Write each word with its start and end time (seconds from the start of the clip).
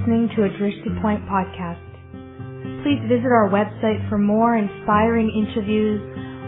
listening 0.00 0.30
to 0.34 0.44
a 0.44 0.48
Drishti 0.56 1.02
Point 1.02 1.20
podcast. 1.28 1.84
Please 2.82 3.00
visit 3.04 3.28
our 3.28 3.50
website 3.52 4.00
for 4.08 4.16
more 4.16 4.56
inspiring 4.56 5.28
interviews 5.28 6.00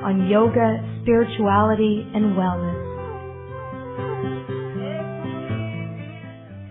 on 0.03 0.27
yoga, 0.27 0.81
spirituality, 1.03 2.09
and 2.15 2.33
wellness. 2.33 2.81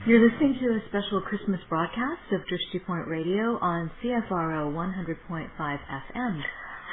You're 0.07 0.25
listening 0.27 0.57
to 0.59 0.69
a 0.73 0.79
special 0.89 1.21
Christmas 1.21 1.59
broadcast 1.69 2.25
of 2.33 2.41
Drishti 2.49 2.83
Point 2.87 3.07
Radio 3.07 3.59
on 3.61 3.91
CFRO 4.03 4.73
100.5 4.73 5.49
FM. 5.59 6.41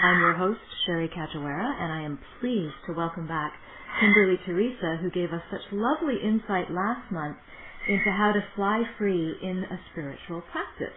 I'm 0.04 0.20
your 0.20 0.34
host, 0.34 0.60
Sherry 0.84 1.08
Kajiwara, 1.08 1.80
and 1.80 1.92
I 1.92 2.02
am 2.02 2.18
pleased 2.40 2.74
to 2.86 2.92
welcome 2.92 3.26
back 3.26 3.54
Kimberly 4.00 4.36
Theresa, 4.44 4.98
who 5.00 5.10
gave 5.10 5.32
us 5.32 5.42
such 5.50 5.62
lovely 5.72 6.16
insight 6.22 6.70
last 6.70 7.10
month 7.10 7.38
into 7.88 8.10
how 8.12 8.32
to 8.32 8.44
fly 8.54 8.82
free 8.98 9.34
in 9.42 9.64
a 9.64 9.80
spiritual 9.92 10.42
practice. 10.52 10.94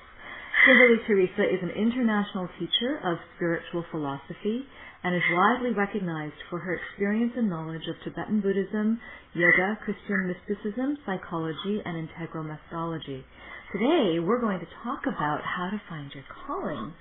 Kimberly 0.66 1.00
Theresa 1.08 1.44
is 1.48 1.64
an 1.64 1.72
international 1.72 2.48
teacher 2.60 3.00
of 3.04 3.18
spiritual 3.36 3.84
philosophy 3.90 4.68
and 5.04 5.16
is 5.16 5.24
widely 5.32 5.72
recognized 5.74 6.38
for 6.50 6.60
her 6.60 6.78
experience 6.78 7.34
and 7.36 7.50
knowledge 7.50 7.88
of 7.88 7.96
Tibetan 8.04 8.42
Buddhism, 8.42 9.00
yoga, 9.34 9.80
Christian 9.84 10.28
mysticism, 10.30 10.98
psychology, 11.06 11.82
and 11.84 11.98
integral 11.98 12.44
methodology. 12.44 13.26
Today, 13.74 14.20
we're 14.20 14.42
going 14.42 14.60
to 14.60 14.68
talk 14.84 15.02
about 15.08 15.42
how 15.42 15.72
to 15.72 15.82
find 15.90 16.12
your 16.14 16.26
calling. 16.46 16.94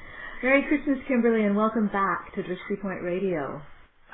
Merry 0.42 0.64
Christmas, 0.68 0.98
Kimberly, 1.06 1.44
and 1.44 1.54
welcome 1.54 1.88
back 1.88 2.32
to 2.34 2.42
Drishti 2.42 2.80
Point 2.80 3.02
Radio. 3.02 3.60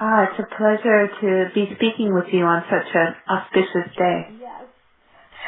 Ah, 0.01 0.27
it's 0.29 0.41
a 0.41 0.57
pleasure 0.57 1.09
to 1.21 1.51
be 1.55 1.71
speaking 1.77 2.13
with 2.13 2.27
you 2.33 2.43
on 2.43 2.65
such 2.69 2.91
an 2.95 3.15
auspicious 3.31 3.95
day. 3.97 4.21
Yes. 4.41 4.66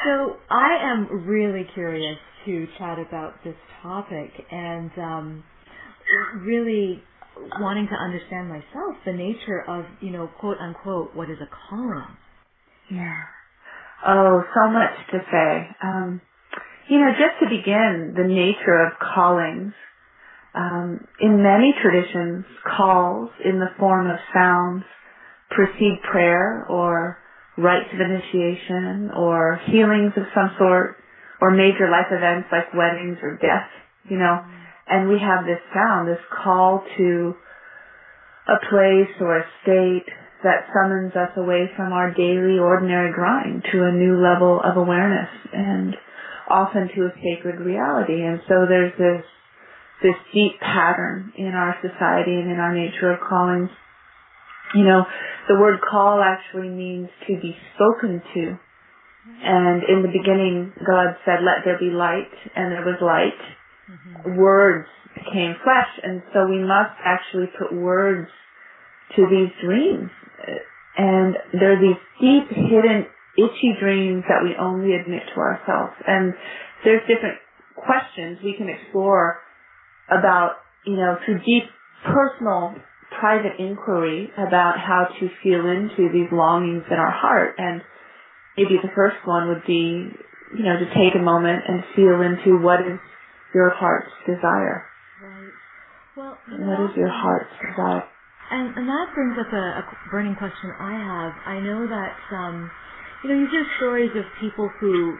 So 0.05 0.37
I 0.51 0.79
am 0.83 1.27
really 1.27 1.67
curious 1.75 2.19
to 2.47 2.69
chat 2.79 2.99
about 2.99 3.35
this 3.45 3.57
topic 3.83 4.31
and 4.51 4.91
um, 4.99 5.45
really 6.43 7.03
wanting 7.61 7.89
to 7.89 7.95
understand 7.95 8.49
myself 8.49 8.97
the 9.07 9.13
nature 9.13 9.65
of, 9.69 9.85
you 10.01 10.11
know, 10.11 10.29
quote 10.41 10.59
unquote, 10.61 11.15
what 11.15 11.31
is 11.31 11.39
a 11.43 11.49
calling. 11.71 12.17
Yeah. 12.91 13.23
Oh, 14.07 14.43
so 14.55 14.71
much 14.71 14.93
to 15.13 15.19
say. 15.33 15.69
Um, 15.83 16.21
you 16.89 16.99
know, 17.01 17.13
just 17.13 17.41
to 17.43 17.49
begin, 17.49 18.15
the 18.17 18.25
nature 18.29 18.85
of 18.87 18.95
callings. 19.15 19.73
Um, 20.55 21.07
in 21.21 21.43
many 21.43 21.75
traditions, 21.83 22.45
calls 22.77 23.31
in 23.45 23.61
the 23.61 23.71
form 23.79 24.09
of 24.11 24.19
sounds 24.35 24.85
precede 25.51 26.01
prayer 26.11 26.67
or 26.69 27.19
rites 27.59 27.91
of 27.93 28.01
initiation 28.01 29.11
or 29.17 29.61
healings 29.67 30.15
of 30.17 30.23
some 30.35 30.55
sort 30.59 30.97
or 31.41 31.51
major 31.51 31.91
life 31.91 32.07
events 32.11 32.49
like 32.51 32.73
weddings 32.75 33.19
or 33.23 33.37
death, 33.37 33.69
you 34.09 34.17
know. 34.17 34.39
And 34.87 35.09
we 35.09 35.19
have 35.19 35.45
this 35.45 35.61
sound, 35.75 36.09
this 36.09 36.23
call 36.43 36.85
to 36.97 37.35
a 38.49 38.59
place 38.71 39.13
or 39.21 39.39
a 39.39 39.47
state 39.63 40.07
that 40.43 40.71
summons 40.73 41.13
us 41.13 41.35
away 41.37 41.69
from 41.77 41.93
our 41.93 42.15
daily 42.15 42.59
ordinary 42.59 43.13
grind 43.13 43.65
to 43.73 43.85
a 43.85 43.93
new 43.93 44.17
level 44.23 44.61
of 44.63 44.77
awareness 44.77 45.29
and 45.53 45.97
often 46.49 46.89
to 46.95 47.07
a 47.07 47.13
sacred 47.21 47.61
reality. 47.61 48.23
And 48.23 48.41
so 48.49 48.65
there's 48.69 48.97
this 48.97 49.25
this 50.01 50.15
deep 50.33 50.61
pattern 50.61 51.33
in 51.37 51.59
our 51.59 51.75
society 51.83 52.31
and 52.31 52.53
in 52.53 52.59
our 52.59 52.73
nature 52.73 53.13
of 53.13 53.19
callings 53.19 53.69
you 54.75 54.85
know, 54.85 55.05
the 55.49 55.59
word 55.59 55.81
call 55.81 56.23
actually 56.23 56.69
means 56.69 57.09
to 57.27 57.41
be 57.41 57.57
spoken 57.75 58.23
to. 58.35 58.59
And 59.29 59.83
in 59.85 60.03
the 60.03 60.09
beginning, 60.09 60.73
God 60.87 61.17
said, 61.25 61.45
let 61.45 61.65
there 61.65 61.79
be 61.79 61.91
light, 61.91 62.33
and 62.57 62.73
there 62.73 62.85
was 62.85 62.97
light. 63.01 63.41
Mm-hmm. 63.91 64.37
Words 64.37 64.89
became 65.15 65.55
flesh, 65.63 65.93
and 66.03 66.23
so 66.33 66.47
we 66.49 66.59
must 66.59 66.97
actually 67.05 67.47
put 67.59 67.73
words 67.73 68.29
to 69.17 69.27
these 69.29 69.53
dreams. 69.63 70.11
And 70.97 71.37
there 71.53 71.77
are 71.77 71.81
these 71.81 72.01
deep, 72.21 72.49
hidden, 72.49 73.07
itchy 73.37 73.77
dreams 73.81 74.25
that 74.29 74.43
we 74.43 74.57
only 74.59 74.95
admit 74.95 75.23
to 75.35 75.41
ourselves. 75.41 75.95
And 76.07 76.35
there's 76.85 77.03
different 77.07 77.39
questions 77.77 78.39
we 78.43 78.57
can 78.57 78.69
explore 78.69 79.39
about, 80.11 80.57
you 80.85 80.97
know, 80.97 81.17
through 81.25 81.39
deep 81.45 81.65
personal 82.05 82.75
private 83.21 83.59
inquiry 83.59 84.31
about 84.37 84.79
how 84.79 85.09
to 85.21 85.29
feel 85.43 85.67
into 85.67 86.09
these 86.13 86.29
longings 86.33 86.85
in 86.91 86.97
our 86.97 87.11
heart. 87.11 87.55
And 87.59 87.83
maybe 88.57 88.79
the 88.83 88.91
first 88.95 89.17
one 89.25 89.49
would 89.49 89.65
be, 89.67 90.11
you 90.57 90.65
know, 90.65 90.79
to 90.79 90.87
take 90.95 91.15
a 91.15 91.23
moment 91.23 91.63
and 91.67 91.83
feel 91.95 92.21
into 92.23 92.63
what 92.63 92.81
is 92.81 92.99
your 93.55 93.71
heart's 93.71 94.13
desire. 94.27 94.87
Right. 95.23 95.53
Well, 96.17 96.39
what 96.49 96.91
is 96.91 96.97
your 96.97 97.11
heart's 97.11 97.51
desire? 97.61 98.05
And, 98.51 98.77
and 98.77 98.89
that 98.89 99.13
brings 99.15 99.37
up 99.39 99.53
a, 99.53 99.65
a 99.83 99.85
burning 100.11 100.35
question 100.37 100.73
I 100.81 100.97
have. 100.97 101.33
I 101.45 101.61
know 101.61 101.87
that, 101.87 102.17
um, 102.33 102.71
you 103.23 103.31
know, 103.31 103.37
you 103.37 103.49
hear 103.51 103.67
stories 103.77 104.11
of 104.17 104.25
people 104.41 104.71
who 104.81 105.19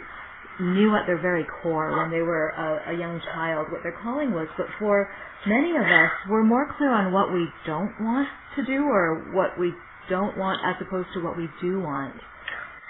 knew 0.61 0.95
at 0.97 1.07
their 1.07 1.21
very 1.21 1.47
core 1.63 1.97
when 1.99 2.11
they 2.11 2.23
were 2.23 2.51
a, 2.51 2.95
a 2.95 2.99
young 2.99 3.21
child 3.35 3.69
what 3.71 3.83
their 3.83 3.97
calling 4.03 4.33
was, 4.33 4.49
but 4.57 4.67
for 4.79 5.09
many 5.47 5.71
of 5.77 5.83
us, 5.85 6.11
we're 6.29 6.45
more 6.45 6.69
clear 6.77 6.91
on 6.93 7.13
what 7.13 7.33
we 7.33 7.47
don't 7.67 7.93
want 8.01 8.29
to 8.57 8.65
do 8.65 8.85
or 8.85 9.33
what 9.35 9.59
we 9.59 9.73
don't 10.11 10.37
want 10.39 10.61
as 10.67 10.77
opposed 10.87 11.09
to 11.15 11.21
what 11.23 11.37
we 11.37 11.49
do 11.61 11.81
want. 11.81 12.15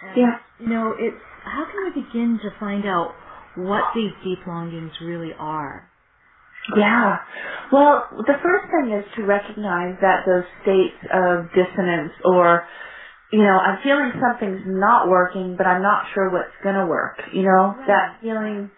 And, 0.02 0.16
yeah. 0.16 0.38
You 0.60 0.68
know, 0.68 0.94
it's 0.98 1.16
how 1.44 1.64
can 1.66 1.94
we 1.94 2.02
begin 2.02 2.38
to 2.42 2.50
find 2.60 2.86
out 2.86 3.14
what 3.56 3.84
these 3.94 4.12
deep 4.24 4.46
longings 4.46 4.92
really 5.02 5.32
are? 5.38 5.88
Yeah. 6.76 7.16
Well, 7.72 8.08
the 8.26 8.34
first 8.42 8.66
thing 8.70 8.92
is 8.92 9.04
to 9.16 9.24
recognize 9.24 9.96
that 10.02 10.24
those 10.26 10.44
states 10.62 10.96
of 11.12 11.46
dissonance 11.54 12.12
or 12.24 12.64
you 13.32 13.42
know, 13.42 13.58
I'm 13.58 13.82
feeling 13.82 14.12
something's 14.16 14.64
not 14.66 15.08
working, 15.08 15.56
but 15.56 15.66
I'm 15.66 15.82
not 15.82 16.06
sure 16.14 16.30
what's 16.30 16.54
gonna 16.64 16.86
work. 16.86 17.20
You 17.32 17.42
know, 17.42 17.76
right. 17.76 17.86
that 17.86 18.06
feeling 18.22 18.70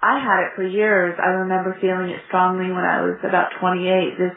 I 0.00 0.22
had 0.22 0.46
it 0.46 0.52
for 0.54 0.62
years. 0.62 1.18
I 1.18 1.42
remember 1.42 1.76
feeling 1.80 2.10
it 2.10 2.22
strongly 2.28 2.70
when 2.70 2.86
I 2.86 3.02
was 3.02 3.18
about 3.26 3.50
28. 3.60 4.16
This 4.18 4.36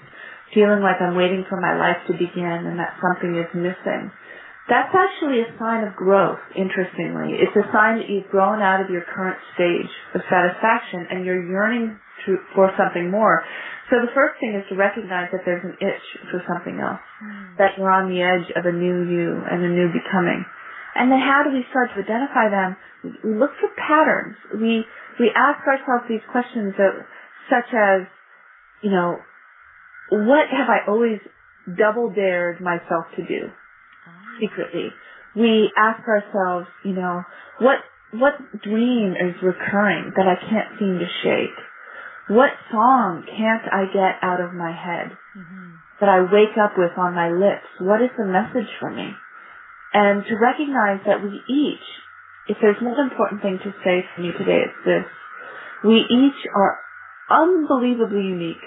feeling 0.53 0.81
like 0.81 0.99
I'm 0.99 1.15
waiting 1.15 1.45
for 1.47 1.61
my 1.61 1.77
life 1.77 2.01
to 2.07 2.13
begin 2.13 2.65
and 2.67 2.79
that 2.79 2.97
something 2.99 3.37
is 3.37 3.47
missing. 3.53 4.11
That's 4.67 4.93
actually 4.93 5.41
a 5.41 5.53
sign 5.59 5.83
of 5.83 5.95
growth, 5.95 6.39
interestingly. 6.55 7.37
It's 7.39 7.55
a 7.55 7.65
sign 7.71 7.97
that 7.97 8.09
you've 8.09 8.29
grown 8.29 8.61
out 8.61 8.81
of 8.81 8.89
your 8.89 9.03
current 9.03 9.37
stage 9.53 9.89
of 10.15 10.21
satisfaction 10.29 11.07
and 11.09 11.25
you're 11.25 11.43
yearning 11.43 11.99
to, 12.25 12.37
for 12.55 12.71
something 12.77 13.11
more. 13.11 13.43
So 13.89 13.99
the 13.99 14.11
first 14.15 14.39
thing 14.39 14.55
is 14.55 14.63
to 14.69 14.75
recognize 14.75 15.29
that 15.31 15.41
there's 15.45 15.63
an 15.63 15.75
itch 15.81 16.07
for 16.31 16.39
something 16.47 16.79
else, 16.79 17.03
mm. 17.19 17.57
that 17.57 17.75
you're 17.77 17.91
on 17.91 18.07
the 18.07 18.23
edge 18.23 18.47
of 18.55 18.65
a 18.65 18.71
new 18.71 19.03
you 19.03 19.43
and 19.49 19.63
a 19.63 19.69
new 19.69 19.91
becoming. 19.91 20.45
And 20.95 21.11
then 21.11 21.19
how 21.19 21.43
do 21.43 21.51
we 21.51 21.63
start 21.69 21.89
to 21.95 22.03
identify 22.03 22.49
them? 22.49 22.77
We 23.03 23.35
look 23.35 23.51
for 23.59 23.69
patterns. 23.75 24.35
We 24.53 24.85
we 25.19 25.31
ask 25.35 25.59
ourselves 25.67 26.07
these 26.07 26.23
questions 26.31 26.73
of, 26.79 27.03
such 27.49 27.67
as, 27.73 28.07
you 28.81 28.91
know, 28.91 29.17
what 30.09 30.47
have 30.49 30.69
I 30.69 30.87
always 30.87 31.19
double 31.77 32.09
dared 32.09 32.61
myself 32.61 33.05
to 33.15 33.25
do 33.25 33.51
secretly? 34.39 34.89
We 35.35 35.71
ask 35.77 36.01
ourselves, 36.07 36.67
you 36.83 36.93
know, 36.93 37.23
what 37.59 37.79
what 38.11 38.33
dream 38.61 39.13
is 39.13 39.35
recurring 39.41 40.11
that 40.15 40.27
I 40.27 40.35
can't 40.49 40.79
seem 40.79 40.99
to 40.99 41.07
shake? 41.23 41.57
What 42.27 42.51
song 42.71 43.23
can't 43.25 43.65
I 43.71 43.85
get 43.91 44.21
out 44.21 44.41
of 44.41 44.53
my 44.53 44.71
head 44.71 45.17
mm-hmm. 45.37 45.75
that 45.99 46.09
I 46.09 46.21
wake 46.21 46.57
up 46.57 46.77
with 46.77 46.91
on 46.97 47.15
my 47.15 47.29
lips? 47.29 47.67
What 47.79 48.01
is 48.01 48.11
the 48.17 48.25
message 48.25 48.69
for 48.79 48.91
me? 48.91 49.11
And 49.93 50.23
to 50.23 50.35
recognize 50.39 51.01
that 51.05 51.23
we 51.23 51.41
each 51.49 51.83
if 52.47 52.57
there's 52.61 52.81
one 52.81 52.99
important 52.99 53.41
thing 53.41 53.59
to 53.63 53.71
say 53.83 54.03
for 54.15 54.21
me 54.21 54.31
today, 54.37 54.65
it's 54.65 54.85
this. 54.85 55.07
We 55.83 56.03
each 56.03 56.41
are 56.55 56.79
unbelievably 57.29 58.21
unique. 58.21 58.65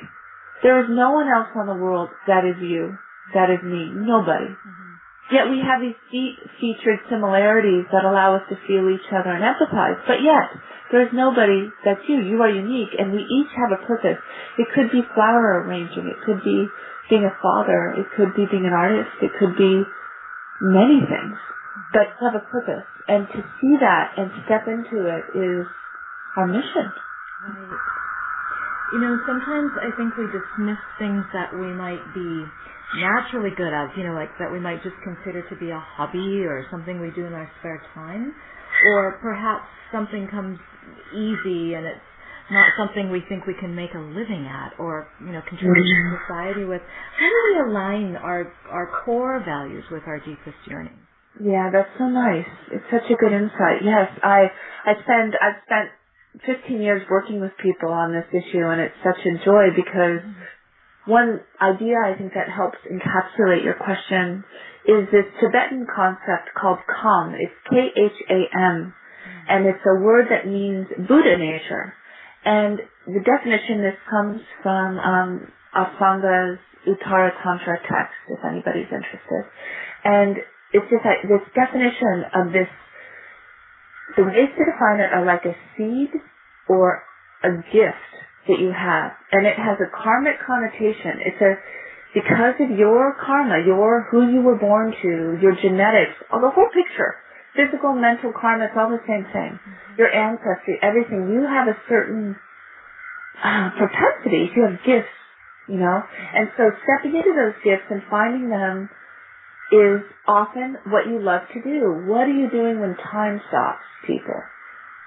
There 0.62 0.80
is 0.80 0.88
no 0.88 1.12
one 1.12 1.28
else 1.28 1.48
in 1.54 1.66
the 1.66 1.74
world 1.74 2.10
that 2.26 2.44
is 2.44 2.56
you, 2.62 2.96
that 3.34 3.50
is 3.50 3.62
me, 3.62 3.90
nobody. 3.92 4.54
Mm-hmm. 4.54 4.83
Yet 5.32 5.48
we 5.48 5.64
have 5.64 5.80
these 5.80 5.96
deep 6.12 6.36
featured 6.60 7.00
similarities 7.08 7.88
that 7.92 8.04
allow 8.04 8.36
us 8.36 8.44
to 8.52 8.60
feel 8.68 8.90
each 8.92 9.08
other 9.08 9.32
and 9.32 9.40
empathize. 9.40 9.96
But 10.06 10.20
yet, 10.20 10.52
there's 10.92 11.12
nobody 11.12 11.72
that's 11.84 12.04
you. 12.08 12.20
You 12.20 12.42
are 12.42 12.50
unique 12.52 12.92
and 12.98 13.12
we 13.12 13.24
each 13.24 13.52
have 13.56 13.72
a 13.72 13.80
purpose. 13.86 14.20
It 14.58 14.68
could 14.74 14.92
be 14.92 15.00
flower 15.14 15.64
arranging. 15.64 16.12
It 16.12 16.20
could 16.24 16.44
be 16.44 16.68
being 17.08 17.24
a 17.24 17.34
father. 17.40 17.96
It 17.96 18.06
could 18.16 18.36
be 18.36 18.44
being 18.50 18.66
an 18.66 18.76
artist. 18.76 19.16
It 19.22 19.32
could 19.40 19.56
be 19.56 19.82
many 20.60 21.00
things. 21.00 21.36
But 21.92 22.12
have 22.20 22.36
a 22.36 22.44
purpose 22.44 22.84
and 23.08 23.26
to 23.28 23.40
see 23.60 23.74
that 23.80 24.16
and 24.16 24.30
step 24.44 24.64
into 24.68 25.08
it 25.08 25.24
is 25.36 25.66
our 26.36 26.46
mission. 26.46 26.88
Right. 27.44 27.80
You 28.92 29.00
know, 29.00 29.18
sometimes 29.26 29.72
I 29.80 29.90
think 29.96 30.16
we 30.16 30.24
dismiss 30.30 30.80
things 30.98 31.24
that 31.32 31.52
we 31.52 31.72
might 31.72 32.02
be 32.14 32.46
naturally 32.96 33.50
good 33.56 33.72
at, 33.72 33.96
you 33.96 34.04
know, 34.04 34.14
like 34.14 34.30
that 34.38 34.50
we 34.52 34.60
might 34.60 34.82
just 34.82 34.96
consider 35.04 35.42
to 35.50 35.56
be 35.56 35.70
a 35.70 35.78
hobby 35.80 36.44
or 36.44 36.66
something 36.70 37.00
we 37.00 37.10
do 37.12 37.26
in 37.26 37.34
our 37.34 37.50
spare 37.60 37.82
time. 37.94 38.34
or 38.84 39.18
perhaps 39.22 39.66
something 39.92 40.28
comes 40.28 40.58
easy 41.14 41.74
and 41.74 41.86
it's 41.86 42.00
not 42.50 42.68
something 42.78 43.10
we 43.10 43.22
think 43.28 43.46
we 43.46 43.54
can 43.60 43.74
make 43.74 43.94
a 43.94 43.98
living 43.98 44.46
at 44.46 44.72
or 44.78 45.08
you 45.20 45.32
know 45.32 45.42
contribute 45.48 45.84
to 45.84 45.94
Mhm. 45.94 46.20
society 46.26 46.64
with. 46.64 46.82
How 47.18 47.28
do 47.30 47.42
we 47.54 47.58
align 47.60 48.16
our 48.16 48.52
our 48.70 48.86
core 49.04 49.40
values 49.40 49.84
with 49.90 50.06
our 50.08 50.18
deepest 50.20 50.58
yearning? 50.66 50.98
Yeah, 51.40 51.70
that's 51.70 51.90
so 51.98 52.08
nice. 52.08 52.46
It's 52.70 52.90
such 52.90 53.10
a 53.10 53.16
good 53.16 53.32
insight. 53.32 53.82
Yes, 53.82 54.10
I 54.22 54.52
I 54.86 54.94
spend 55.02 55.36
I've 55.40 55.62
spent 55.64 55.90
15 56.44 56.82
years 56.82 57.02
working 57.10 57.40
with 57.40 57.56
people 57.58 57.92
on 57.92 58.12
this 58.12 58.26
issue, 58.32 58.66
and 58.66 58.80
it's 58.80 58.96
such 59.02 59.24
a 59.26 59.38
joy 59.38 59.70
because 59.72 60.20
one 61.06 61.40
idea 61.60 61.96
I 62.00 62.16
think 62.16 62.32
that 62.34 62.48
helps 62.48 62.78
encapsulate 62.88 63.64
your 63.64 63.74
question 63.74 64.44
is 64.86 65.08
this 65.12 65.24
Tibetan 65.40 65.86
concept 65.88 66.52
called 66.58 66.78
Kham. 66.88 67.34
It's 67.36 67.54
K-H-A-M, 67.70 68.94
and 69.48 69.66
it's 69.66 69.84
a 69.86 70.00
word 70.00 70.26
that 70.30 70.46
means 70.46 70.86
Buddha 71.08 71.36
nature. 71.38 71.94
And 72.44 72.80
the 73.06 73.20
definition 73.24 73.80
this 73.80 73.96
comes 74.10 74.40
from 74.62 74.98
um, 74.98 75.52
Asanga's 75.74 76.58
Uttara 76.86 77.32
Tantra 77.42 77.78
text, 77.88 78.16
if 78.28 78.40
anybody's 78.44 78.92
interested. 78.92 79.44
And 80.04 80.36
it's 80.72 80.88
just 80.90 81.04
this 81.28 81.44
definition 81.54 82.24
of 82.34 82.52
this, 82.52 82.68
the 84.16 84.24
ways 84.24 84.52
to 84.56 84.64
define 84.64 85.00
it 85.00 85.12
are 85.12 85.24
like 85.24 85.44
a 85.44 85.56
seed 85.76 86.10
or 86.68 87.02
a 87.42 87.56
gift 87.72 88.13
that 88.48 88.60
you 88.60 88.72
have. 88.72 89.12
And 89.32 89.46
it 89.46 89.56
has 89.56 89.78
a 89.80 89.90
karmic 89.90 90.36
connotation. 90.46 91.20
It's 91.24 91.40
a, 91.40 91.52
because 92.14 92.54
of 92.60 92.78
your 92.78 93.16
karma, 93.24 93.64
your, 93.66 94.06
who 94.10 94.30
you 94.32 94.42
were 94.42 94.56
born 94.56 94.92
to, 95.02 95.38
your 95.42 95.54
genetics, 95.60 96.14
all 96.32 96.40
the 96.40 96.50
whole 96.50 96.68
picture, 96.74 97.16
physical, 97.56 97.94
mental, 97.94 98.32
karma, 98.32 98.66
it's 98.66 98.74
all 98.76 98.90
the 98.90 99.02
same 99.08 99.26
thing. 99.32 99.58
Your 99.98 100.12
ancestry, 100.12 100.78
everything, 100.82 101.30
you 101.32 101.42
have 101.46 101.68
a 101.68 101.78
certain 101.88 102.36
uh, 103.42 103.70
propensity, 103.78 104.50
you 104.56 104.66
have 104.68 104.78
gifts, 104.86 105.14
you 105.68 105.76
know? 105.78 106.02
And 106.34 106.50
so 106.56 106.70
stepping 106.84 107.16
into 107.16 107.34
those 107.34 107.56
gifts 107.64 107.86
and 107.90 108.02
finding 108.10 108.50
them 108.50 108.90
is 109.72 110.02
often 110.28 110.76
what 110.86 111.08
you 111.08 111.20
love 111.20 111.42
to 111.54 111.62
do. 111.62 112.04
What 112.06 112.28
are 112.28 112.36
you 112.36 112.50
doing 112.50 112.80
when 112.80 112.96
time 112.96 113.40
stops, 113.48 113.82
people? 114.06 114.42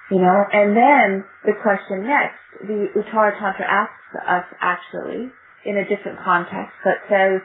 You 0.10 0.22
know, 0.22 0.40
and 0.54 0.72
then 0.76 1.26
the 1.44 1.54
question 1.62 2.08
next, 2.08 2.40
the 2.64 2.88
Uttara 2.96 3.38
Tantra 3.38 3.66
asks 3.68 4.12
us 4.26 4.46
actually, 4.62 5.32
in 5.66 5.76
a 5.78 5.84
different 5.84 6.20
context, 6.24 6.72
but 6.84 6.96
says, 7.10 7.42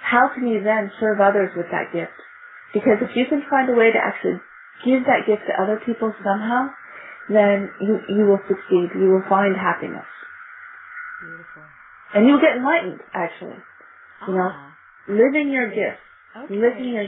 how 0.00 0.30
can 0.32 0.46
you 0.46 0.62
then 0.62 0.92
serve 1.00 1.20
others 1.20 1.50
with 1.56 1.66
that 1.72 1.90
gift? 1.92 2.14
Because 2.72 3.02
if 3.02 3.16
you 3.16 3.26
can 3.26 3.42
find 3.50 3.68
a 3.68 3.74
way 3.74 3.90
to 3.90 3.98
actually 3.98 4.38
give 4.84 5.02
that 5.10 5.26
gift 5.26 5.42
to 5.50 5.60
other 5.60 5.80
people 5.84 6.14
somehow, 6.22 6.70
then 7.28 7.68
you, 7.80 7.98
you 8.08 8.24
will 8.30 8.38
succeed. 8.46 8.94
You 8.94 9.10
will 9.18 9.26
find 9.28 9.56
happiness. 9.56 10.06
Beautiful. 11.20 11.62
And 12.14 12.28
you'll 12.28 12.40
get 12.40 12.56
enlightened, 12.56 13.00
actually. 13.12 13.58
You 14.28 14.34
know, 14.34 14.50
Ah, 14.54 14.74
Living 15.08 15.50
your 15.50 15.68
gift. 15.68 15.98
okay. 16.36 16.54
Living 16.54 16.94
your, 16.94 17.06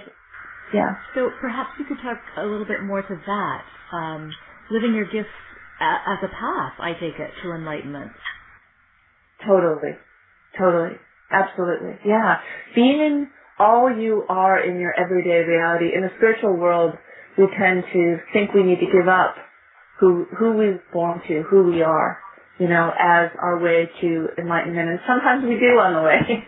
yeah. 0.75 0.97
So 1.15 1.31
perhaps 1.41 1.71
you 1.79 1.85
could 1.85 1.99
talk 2.03 2.19
a 2.37 2.43
little 2.45 2.67
bit 2.67 2.83
more 2.83 3.03
to 3.03 3.15
that. 3.27 3.63
Um, 3.93 4.31
living 4.71 4.95
your 4.95 5.07
gifts 5.07 5.29
as 5.81 6.19
a 6.23 6.29
path, 6.29 6.75
I 6.79 6.93
take 6.95 7.19
it, 7.19 7.31
to 7.43 7.53
enlightenment. 7.53 8.13
Totally. 9.47 9.97
Totally. 10.59 10.97
Absolutely. 11.31 11.97
Yeah. 12.05 12.39
Being 12.75 13.29
all 13.59 13.91
you 13.95 14.25
are 14.29 14.61
in 14.61 14.81
your 14.81 14.93
everyday 14.99 15.47
reality. 15.47 15.95
In 15.95 16.03
the 16.03 16.11
spiritual 16.17 16.57
world, 16.57 16.95
we 17.39 17.47
tend 17.59 17.85
to 17.93 18.19
think 18.33 18.53
we 18.53 18.63
need 18.63 18.81
to 18.81 18.87
give 18.93 19.09
up 19.09 19.37
who, 20.01 20.27
who 20.39 20.53
we 20.53 20.67
were 20.67 20.83
born 20.93 21.21
to, 21.29 21.43
who 21.51 21.65
we 21.65 21.83
are, 21.83 22.19
you 22.59 22.69
know, 22.69 22.91
as 22.99 23.31
our 23.41 23.59
way 23.61 23.89
to 24.01 24.29
enlightenment. 24.39 24.89
And 24.89 24.99
sometimes 25.07 25.45
we 25.45 25.59
do 25.59 25.79
on 25.79 25.95
the 25.95 26.03
way. 26.03 26.45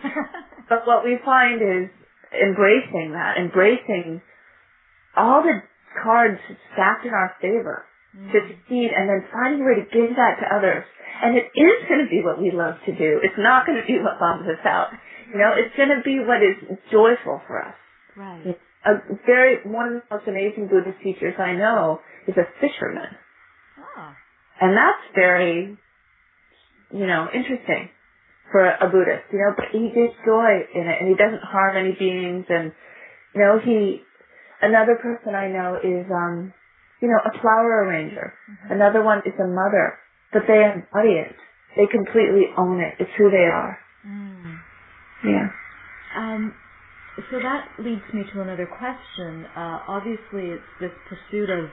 but 0.69 0.85
what 0.85 1.03
we 1.03 1.17
find 1.23 1.61
is 1.61 1.89
embracing 2.33 3.13
that, 3.13 3.37
embracing 3.37 4.21
all 5.15 5.43
the 5.43 5.61
cards 6.03 6.39
stacked 6.73 7.05
in 7.05 7.13
our 7.13 7.33
favor 7.41 7.85
to 8.13 8.37
succeed 8.45 8.89
and 8.93 9.09
then 9.09 9.25
finding 9.33 9.61
a 9.61 9.65
way 9.65 9.75
to 9.81 9.87
give 9.89 10.15
that 10.15 10.37
to 10.39 10.45
others. 10.45 10.85
And 11.23 11.37
it 11.37 11.49
is 11.55 11.79
going 11.89 12.03
to 12.03 12.09
be 12.09 12.21
what 12.21 12.41
we 12.41 12.51
love 12.51 12.75
to 12.85 12.93
do. 12.93 13.19
It's 13.23 13.37
not 13.37 13.65
going 13.65 13.79
to 13.79 13.87
be 13.87 13.97
what 13.97 14.19
bums 14.19 14.45
us 14.45 14.61
out. 14.65 14.89
You 15.31 15.39
know, 15.39 15.53
it's 15.57 15.73
going 15.75 15.89
to 15.89 16.01
be 16.03 16.19
what 16.19 16.43
is 16.43 16.77
joyful 16.91 17.41
for 17.47 17.63
us. 17.63 17.75
right. 18.15 18.57
A 18.85 18.99
very, 19.25 19.63
one 19.63 19.87
of 19.87 19.93
the 19.93 20.03
most 20.11 20.27
amazing 20.27 20.67
Buddhist 20.67 20.99
teachers 21.01 21.35
I 21.39 21.53
know 21.53 22.01
is 22.27 22.35
a 22.35 22.43
fisherman. 22.59 23.15
Ah. 23.95 24.13
And 24.59 24.75
that's 24.75 24.99
very, 25.15 25.77
you 26.91 27.07
know, 27.07 27.27
interesting 27.33 27.89
for 28.51 28.59
a 28.59 28.89
Buddhist, 28.91 29.23
you 29.31 29.39
know, 29.39 29.55
but 29.55 29.71
he 29.71 29.87
gets 29.87 30.13
joy 30.25 30.67
in 30.75 30.83
it 30.85 30.97
and 30.99 31.07
he 31.07 31.15
doesn't 31.15 31.41
harm 31.41 31.77
any 31.77 31.95
beings 31.97 32.45
and, 32.49 32.73
you 33.33 33.41
know, 33.41 33.57
he, 33.63 34.01
another 34.61 34.95
person 35.01 35.33
I 35.33 35.47
know 35.47 35.79
is, 35.81 36.05
um, 36.11 36.53
you 37.03 37.09
know, 37.09 37.19
a 37.19 37.41
flower 37.41 37.83
arranger. 37.85 38.33
Another 38.71 39.03
one 39.03 39.19
is 39.27 39.35
a 39.39 39.47
mother, 39.47 39.99
but 40.33 40.43
they 40.47 40.63
embody 40.63 41.19
it. 41.19 41.35
They 41.75 41.87
completely 41.91 42.47
own 42.57 42.79
it. 42.79 42.95
It's 42.99 43.11
who 43.19 43.29
they 43.29 43.45
are. 43.51 43.77
Mm. 44.07 44.57
Yeah. 45.25 45.47
Um, 46.17 46.55
so 47.29 47.39
that 47.43 47.67
leads 47.79 48.01
me 48.13 48.23
to 48.33 48.41
another 48.41 48.67
question. 48.67 49.45
Uh, 49.55 49.79
obviously, 49.89 50.55
it's 50.55 50.63
this 50.79 50.91
pursuit 51.09 51.49
of 51.51 51.69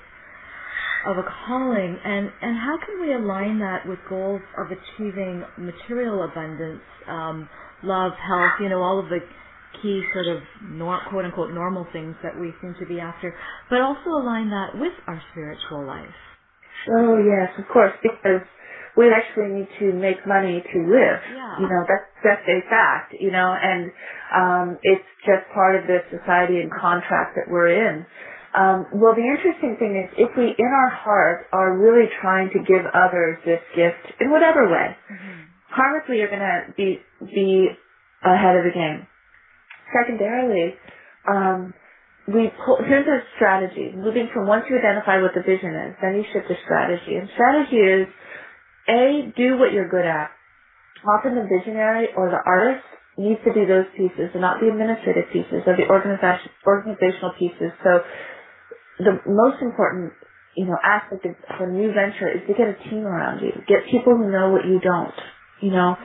of 1.06 1.16
a 1.18 1.24
calling, 1.46 1.98
and 2.04 2.30
and 2.42 2.58
how 2.58 2.78
can 2.84 3.00
we 3.00 3.14
align 3.14 3.60
that 3.60 3.86
with 3.88 4.00
goals 4.08 4.42
of 4.58 4.66
achieving 4.72 5.44
material 5.58 6.24
abundance, 6.24 6.82
um, 7.08 7.48
love, 7.84 8.12
health, 8.14 8.52
you 8.60 8.68
know, 8.68 8.82
all 8.82 8.98
of 8.98 9.08
the 9.08 9.20
key 9.82 10.02
sort 10.12 10.26
of 10.26 10.42
nor, 10.62 11.00
quote 11.10 11.24
unquote 11.24 11.52
normal 11.52 11.86
things 11.92 12.16
that 12.22 12.38
we 12.38 12.52
seem 12.60 12.74
to 12.80 12.86
be 12.86 13.00
after, 13.00 13.34
but 13.68 13.80
also 13.80 14.10
align 14.10 14.50
that 14.50 14.74
with 14.78 14.92
our 15.06 15.22
spiritual 15.32 15.86
life. 15.86 16.18
Oh 16.88 17.18
yes, 17.18 17.50
of 17.58 17.68
course, 17.68 17.92
because 18.02 18.42
we 18.96 19.10
actually 19.12 19.54
need 19.54 19.68
to 19.78 19.92
make 19.92 20.26
money 20.26 20.62
to 20.62 20.78
live. 20.80 21.18
Yeah. 21.30 21.60
You 21.60 21.68
know, 21.68 21.82
that's 21.86 22.08
that's 22.24 22.46
a 22.48 22.60
fact, 22.68 23.14
you 23.18 23.30
know, 23.30 23.54
and 23.54 23.90
um 24.34 24.78
it's 24.82 25.04
just 25.26 25.46
part 25.54 25.76
of 25.76 25.86
the 25.86 26.00
society 26.10 26.60
and 26.60 26.70
contract 26.70 27.36
that 27.36 27.46
we're 27.48 27.68
in. 27.70 28.06
Um, 28.52 28.86
well, 28.94 29.14
the 29.14 29.22
interesting 29.22 29.76
thing 29.78 29.94
is 29.94 30.10
if 30.18 30.36
we 30.36 30.54
in 30.58 30.66
our 30.74 30.90
heart 30.90 31.46
are 31.52 31.78
really 31.78 32.10
trying 32.20 32.50
to 32.50 32.58
give 32.66 32.82
others 32.92 33.38
this 33.46 33.62
gift 33.76 34.18
in 34.20 34.30
whatever 34.30 34.66
way, 34.68 34.96
karmically 35.70 36.18
you're 36.18 36.28
going 36.28 36.42
to 36.42 36.74
be 36.76 36.98
be 37.32 37.68
ahead 38.24 38.56
of 38.56 38.64
the 38.64 38.74
game. 38.74 39.06
Secondarily, 39.92 40.74
um, 41.28 41.74
we 42.28 42.50
pull, 42.64 42.78
here's 42.86 43.06
a 43.06 43.20
strategy. 43.36 43.92
Moving 43.96 44.28
from 44.32 44.46
once 44.46 44.64
you 44.70 44.78
identify 44.78 45.20
what 45.22 45.32
the 45.34 45.42
vision 45.42 45.74
is, 45.74 45.96
then 46.02 46.16
you 46.16 46.24
shift 46.32 46.48
to 46.48 46.56
strategy. 46.64 47.16
And 47.16 47.28
strategy 47.34 47.76
is 47.76 48.08
a 48.88 49.32
do 49.36 49.58
what 49.58 49.72
you're 49.72 49.88
good 49.88 50.06
at. 50.06 50.30
Often 51.06 51.36
the 51.36 51.48
visionary 51.48 52.08
or 52.16 52.30
the 52.30 52.42
artist 52.44 52.84
needs 53.18 53.40
to 53.44 53.52
do 53.54 53.66
those 53.66 53.86
pieces 53.96 54.30
and 54.34 54.42
not 54.42 54.60
the 54.60 54.68
administrative 54.68 55.30
pieces 55.32 55.62
or 55.66 55.76
the 55.76 55.88
organization, 55.88 56.50
organizational 56.66 57.32
pieces. 57.38 57.72
So 57.84 58.02
the 58.98 59.20
most 59.26 59.62
important, 59.62 60.12
you 60.56 60.66
know, 60.66 60.76
aspect 60.84 61.26
of 61.26 61.34
a 61.60 61.66
new 61.66 61.92
venture 61.92 62.30
is 62.30 62.42
to 62.48 62.54
get 62.54 62.68
a 62.68 62.76
team 62.90 63.06
around 63.06 63.40
you. 63.40 63.52
Get 63.68 63.90
people 63.90 64.16
who 64.16 64.30
know 64.30 64.50
what 64.50 64.66
you 64.66 64.80
don't. 64.80 65.14
You 65.62 65.72
know, 65.72 65.96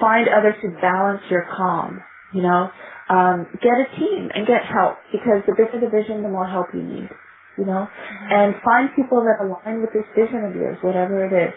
find 0.00 0.28
others 0.28 0.54
who 0.62 0.70
balance 0.80 1.22
your 1.30 1.46
kham. 1.56 2.02
You 2.34 2.42
know, 2.42 2.70
um, 3.10 3.46
get 3.62 3.74
a 3.74 3.88
team 3.98 4.30
and 4.34 4.46
get 4.46 4.64
help 4.64 4.98
because 5.12 5.42
the 5.46 5.54
bigger 5.56 5.80
the 5.80 5.90
vision, 5.90 6.22
the 6.22 6.28
more 6.28 6.46
help 6.46 6.68
you 6.74 6.82
need. 6.82 7.10
You 7.58 7.66
know, 7.66 7.86
and 7.86 8.54
find 8.64 8.88
people 8.96 9.22
that 9.28 9.44
align 9.44 9.82
with 9.82 9.92
this 9.92 10.08
vision 10.16 10.44
of 10.44 10.56
yours, 10.56 10.78
whatever 10.82 11.26
it 11.26 11.34
is. 11.36 11.54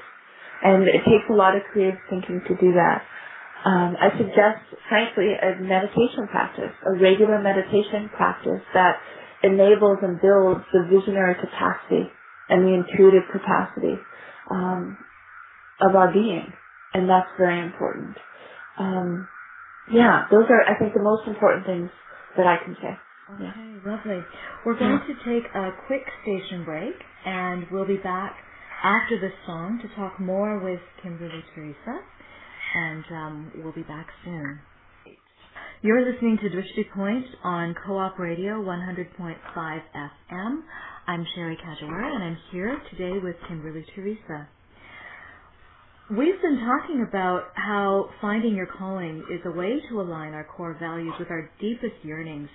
And 0.63 0.83
it 0.83 1.01
takes 1.07 1.23
a 1.29 1.33
lot 1.33 1.55
of 1.55 1.63
creative 1.71 1.99
thinking 2.09 2.41
to 2.47 2.55
do 2.55 2.73
that. 2.73 3.03
Um, 3.65 3.95
I 3.99 4.11
suggest, 4.17 4.61
frankly, 4.89 5.33
a 5.33 5.61
meditation 5.61 6.27
practice, 6.29 6.73
a 6.85 6.99
regular 6.99 7.41
meditation 7.41 8.09
practice 8.15 8.61
that 8.73 8.97
enables 9.43 9.99
and 10.03 10.21
builds 10.21 10.61
the 10.73 10.85
visionary 10.91 11.35
capacity 11.35 12.11
and 12.49 12.65
the 12.65 12.73
intuitive 12.73 13.23
capacity 13.31 13.95
um, 14.51 14.97
of 15.81 15.95
our 15.95 16.13
being, 16.13 16.53
and 16.93 17.09
that's 17.09 17.29
very 17.37 17.59
important. 17.65 18.17
Um, 18.79 19.27
yeah, 19.91 20.25
those 20.31 20.45
are, 20.49 20.63
I 20.63 20.77
think, 20.79 20.93
the 20.93 21.03
most 21.03 21.27
important 21.27 21.65
things 21.65 21.89
that 22.37 22.47
I 22.47 22.57
can 22.63 22.75
say. 22.81 22.93
Okay, 23.35 23.89
lovely. 23.89 24.21
We're 24.65 24.77
going 24.77 24.99
to 24.99 25.13
take 25.25 25.49
a 25.55 25.71
quick 25.87 26.03
station 26.21 26.63
break, 26.63 26.93
and 27.25 27.65
we'll 27.71 27.87
be 27.87 27.97
back 27.97 28.35
after 28.83 29.19
this 29.19 29.33
song 29.45 29.79
to 29.81 29.87
talk 29.95 30.19
more 30.19 30.59
with 30.59 30.79
Kimberly 31.01 31.43
Theresa, 31.55 31.99
and 32.75 33.03
um, 33.11 33.51
we'll 33.63 33.73
be 33.73 33.83
back 33.83 34.07
soon. 34.23 34.59
You're 35.81 36.11
listening 36.11 36.37
to 36.41 36.49
Drishti 36.49 36.89
Point 36.95 37.25
on 37.43 37.75
Co-op 37.85 38.17
Radio 38.17 38.61
100.5 38.63 39.37
FM. 39.55 40.61
I'm 41.07 41.25
Sherry 41.35 41.57
Kajiwara 41.57 42.15
and 42.15 42.23
I'm 42.23 42.37
here 42.51 42.75
today 42.89 43.19
with 43.21 43.35
Kimberly 43.47 43.85
Theresa. 43.93 44.47
We've 46.11 46.39
been 46.39 46.59
talking 46.61 47.01
about 47.09 47.45
how 47.55 48.11
finding 48.21 48.55
your 48.55 48.67
calling 48.67 49.25
is 49.33 49.41
a 49.43 49.49
way 49.51 49.81
to 49.89 50.01
align 50.01 50.35
our 50.35 50.43
core 50.43 50.77
values 50.79 51.15
with 51.17 51.31
our 51.31 51.49
deepest 51.59 51.95
yearnings 52.03 52.49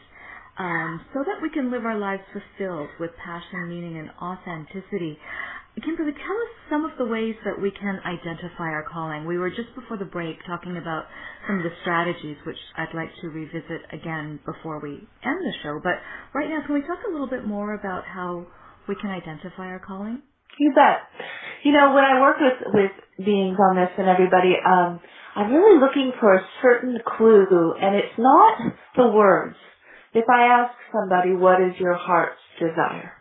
um, 0.57 1.01
so 1.13 1.25
that 1.27 1.43
we 1.43 1.51
can 1.51 1.73
live 1.73 1.85
our 1.85 1.99
lives 1.99 2.23
fulfilled 2.33 2.91
with 3.01 3.11
passion, 3.25 3.69
meaning, 3.69 3.99
and 3.99 4.11
authenticity. 4.23 5.19
Kimberly, 5.83 6.13
tell 6.13 6.39
us 6.39 6.53
some 6.71 6.85
of 6.85 6.93
the 6.97 7.07
ways 7.07 7.35
that 7.45 7.61
we 7.61 7.73
can 7.73 7.99
identify 8.07 8.71
our 8.71 8.87
calling. 8.89 9.27
We 9.27 9.39
were 9.39 9.51
just 9.51 9.75
before 9.75 9.97
the 9.97 10.05
break 10.05 10.37
talking 10.47 10.77
about 10.77 11.07
some 11.49 11.59
of 11.59 11.65
the 11.65 11.75
strategies, 11.83 12.37
which 12.47 12.59
I'd 12.77 12.95
like 12.95 13.11
to 13.23 13.31
revisit 13.31 13.83
again 13.93 14.39
before 14.47 14.79
we 14.79 14.91
end 15.25 15.41
the 15.43 15.55
show. 15.65 15.81
But 15.83 15.99
right 16.39 16.49
now, 16.49 16.63
can 16.65 16.75
we 16.77 16.83
talk 16.83 17.01
a 17.09 17.11
little 17.11 17.29
bit 17.29 17.45
more 17.47 17.75
about 17.75 18.05
how 18.05 18.47
we 18.87 18.95
can 18.95 19.11
identify 19.11 19.67
our 19.67 19.83
calling? 19.85 20.23
You 20.61 20.73
bet. 20.77 21.03
You 21.63 21.73
know, 21.73 21.95
when 21.95 22.05
I 22.05 22.21
work 22.21 22.37
with 22.41 22.75
with 22.75 22.93
beings 23.25 23.57
on 23.59 23.77
this 23.77 23.91
and 23.99 24.09
everybody, 24.09 24.55
um, 24.65 25.01
I'm 25.37 25.53
really 25.53 25.79
looking 25.81 26.13
for 26.21 26.35
a 26.35 26.47
certain 26.63 26.99
clue, 27.07 27.75
and 27.81 27.95
it's 27.95 28.19
not 28.19 28.59
the 28.97 29.09
words. 29.09 29.57
If 30.15 30.25
I 30.29 30.47
ask 30.47 30.75
somebody, 30.93 31.35
"What 31.35 31.61
is 31.63 31.79
your 31.79 31.95
heart's 31.95 32.41
desire?" 32.59 33.13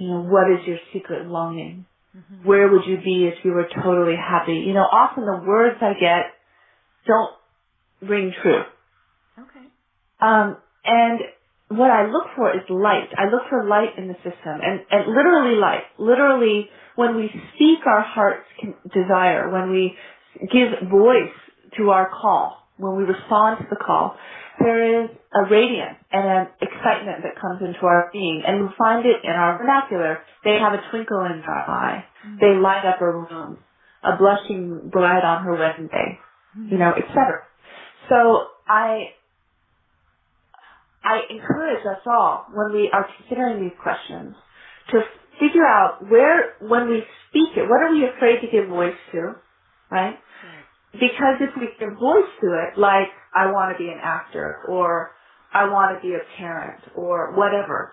you 0.00 0.08
know, 0.08 0.22
what 0.22 0.50
is 0.50 0.66
your 0.66 0.78
secret 0.92 1.26
longing? 1.26 1.84
Mm-hmm. 2.16 2.48
Where 2.48 2.68
would 2.68 2.86
you 2.86 2.96
be 2.96 3.30
if 3.30 3.44
you 3.44 3.52
were 3.52 3.68
totally 3.82 4.16
happy? 4.16 4.64
You 4.66 4.72
know, 4.72 4.86
often 4.90 5.24
the 5.26 5.44
words 5.46 5.76
I 5.80 5.92
get 6.00 6.24
don't 7.06 7.32
ring 8.10 8.32
true. 8.42 8.62
Okay. 9.38 9.66
Um, 10.20 10.56
and 10.84 11.20
what 11.68 11.90
I 11.90 12.06
look 12.10 12.28
for 12.34 12.50
is 12.56 12.62
light. 12.70 13.10
I 13.16 13.30
look 13.30 13.42
for 13.50 13.68
light 13.68 13.98
in 13.98 14.08
the 14.08 14.14
system, 14.14 14.60
and, 14.62 14.80
and 14.90 15.06
literally 15.14 15.56
light. 15.56 15.84
Literally, 15.98 16.68
when 16.96 17.16
we 17.16 17.30
speak 17.54 17.78
our 17.86 18.02
heart's 18.02 18.46
desire, 18.92 19.50
when 19.50 19.70
we 19.70 19.96
give 20.52 20.88
voice 20.90 21.32
to 21.76 21.90
our 21.90 22.10
call, 22.10 22.56
when 22.76 22.96
we 22.96 23.04
respond 23.04 23.58
to 23.60 23.66
the 23.70 23.76
call, 23.76 24.16
there 24.58 25.04
is 25.04 25.10
a 25.34 25.50
radiance 25.50 25.98
and 26.12 26.26
an 26.26 26.46
excitement 26.60 27.22
that 27.22 27.40
comes 27.40 27.62
into 27.62 27.86
our 27.86 28.10
being. 28.12 28.42
And 28.46 28.62
we 28.62 28.68
find 28.76 29.06
it 29.06 29.16
in 29.24 29.30
our 29.30 29.58
vernacular. 29.58 30.18
They 30.44 30.58
have 30.58 30.74
a 30.74 30.82
twinkle 30.90 31.24
in 31.24 31.40
their 31.40 31.50
eye. 31.50 32.04
Mm-hmm. 32.26 32.36
They 32.40 32.60
light 32.60 32.84
up 32.84 33.00
a 33.00 33.10
room. 33.10 33.58
A 34.02 34.16
blushing 34.16 34.88
bride 34.90 35.24
on 35.24 35.44
her 35.44 35.52
wedding 35.56 35.88
day. 35.88 36.18
You 36.70 36.78
know, 36.78 36.92
etc. 36.92 37.42
So 38.08 38.46
I, 38.66 39.12
I 41.04 41.20
encourage 41.30 41.84
us 41.86 42.00
all 42.06 42.46
when 42.52 42.72
we 42.72 42.90
are 42.92 43.06
considering 43.18 43.62
these 43.62 43.78
questions 43.80 44.34
to 44.90 45.02
figure 45.40 45.66
out 45.66 46.10
where, 46.10 46.54
when 46.60 46.90
we 46.90 47.04
speak 47.30 47.50
it, 47.56 47.68
what 47.70 47.82
are 47.82 47.92
we 47.92 48.06
afraid 48.06 48.40
to 48.42 48.48
give 48.48 48.68
voice 48.68 48.96
to, 49.12 49.34
right? 49.90 50.18
Because 50.92 51.36
if 51.40 51.50
we 51.58 51.68
give 51.80 51.98
voice 51.98 52.30
to 52.42 52.48
it, 52.68 52.78
like, 52.78 53.08
I 53.34 53.46
want 53.52 53.76
to 53.76 53.78
be 53.82 53.90
an 53.90 54.00
actor, 54.02 54.60
or 54.68 55.12
I 55.52 55.66
want 55.66 55.96
to 55.96 56.06
be 56.06 56.14
a 56.14 56.20
parent, 56.38 56.80
or 56.96 57.32
whatever, 57.34 57.92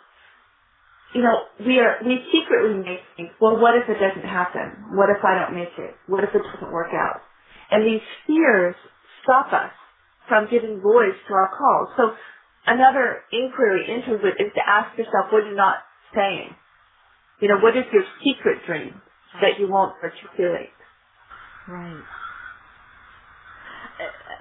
you 1.14 1.24
know, 1.24 1.38
we 1.66 1.80
are, 1.80 1.98
we 2.06 2.20
secretly 2.34 2.76
make 2.84 3.02
things, 3.18 3.32
well, 3.42 3.58
what 3.60 3.76
if 3.76 3.90
it 3.90 4.00
doesn't 4.00 4.30
happen? 4.30 4.96
What 4.96 5.10
if 5.10 5.24
I 5.24 5.36
don't 5.40 5.56
make 5.56 5.74
it? 5.80 5.96
What 6.08 6.24
if 6.24 6.32
it 6.36 6.44
doesn't 6.54 6.72
work 6.72 6.94
out? 6.94 7.22
And 7.72 7.86
these 7.86 8.02
fears 8.28 8.76
stop 9.24 9.54
us 9.54 9.72
from 10.28 10.48
giving 10.52 10.82
voice 10.82 11.16
to 11.30 11.34
our 11.34 11.50
calls. 11.58 11.90
So 11.98 12.12
another 12.68 13.24
inquiry 13.32 13.86
into 13.90 14.16
it 14.28 14.36
is 14.40 14.54
to 14.56 14.62
ask 14.70 14.98
yourself, 14.98 15.32
what 15.32 15.44
are 15.44 15.50
you 15.50 15.56
not 15.58 15.78
saying? 16.16 16.56
You 17.40 17.50
know, 17.50 17.60
what 17.62 17.78
is 17.78 17.86
your 17.94 18.04
secret 18.24 18.66
dream 18.66 19.02
that 19.42 19.60
you 19.60 19.70
won't 19.70 19.94
articulate? 20.04 20.74
Right. 21.68 22.04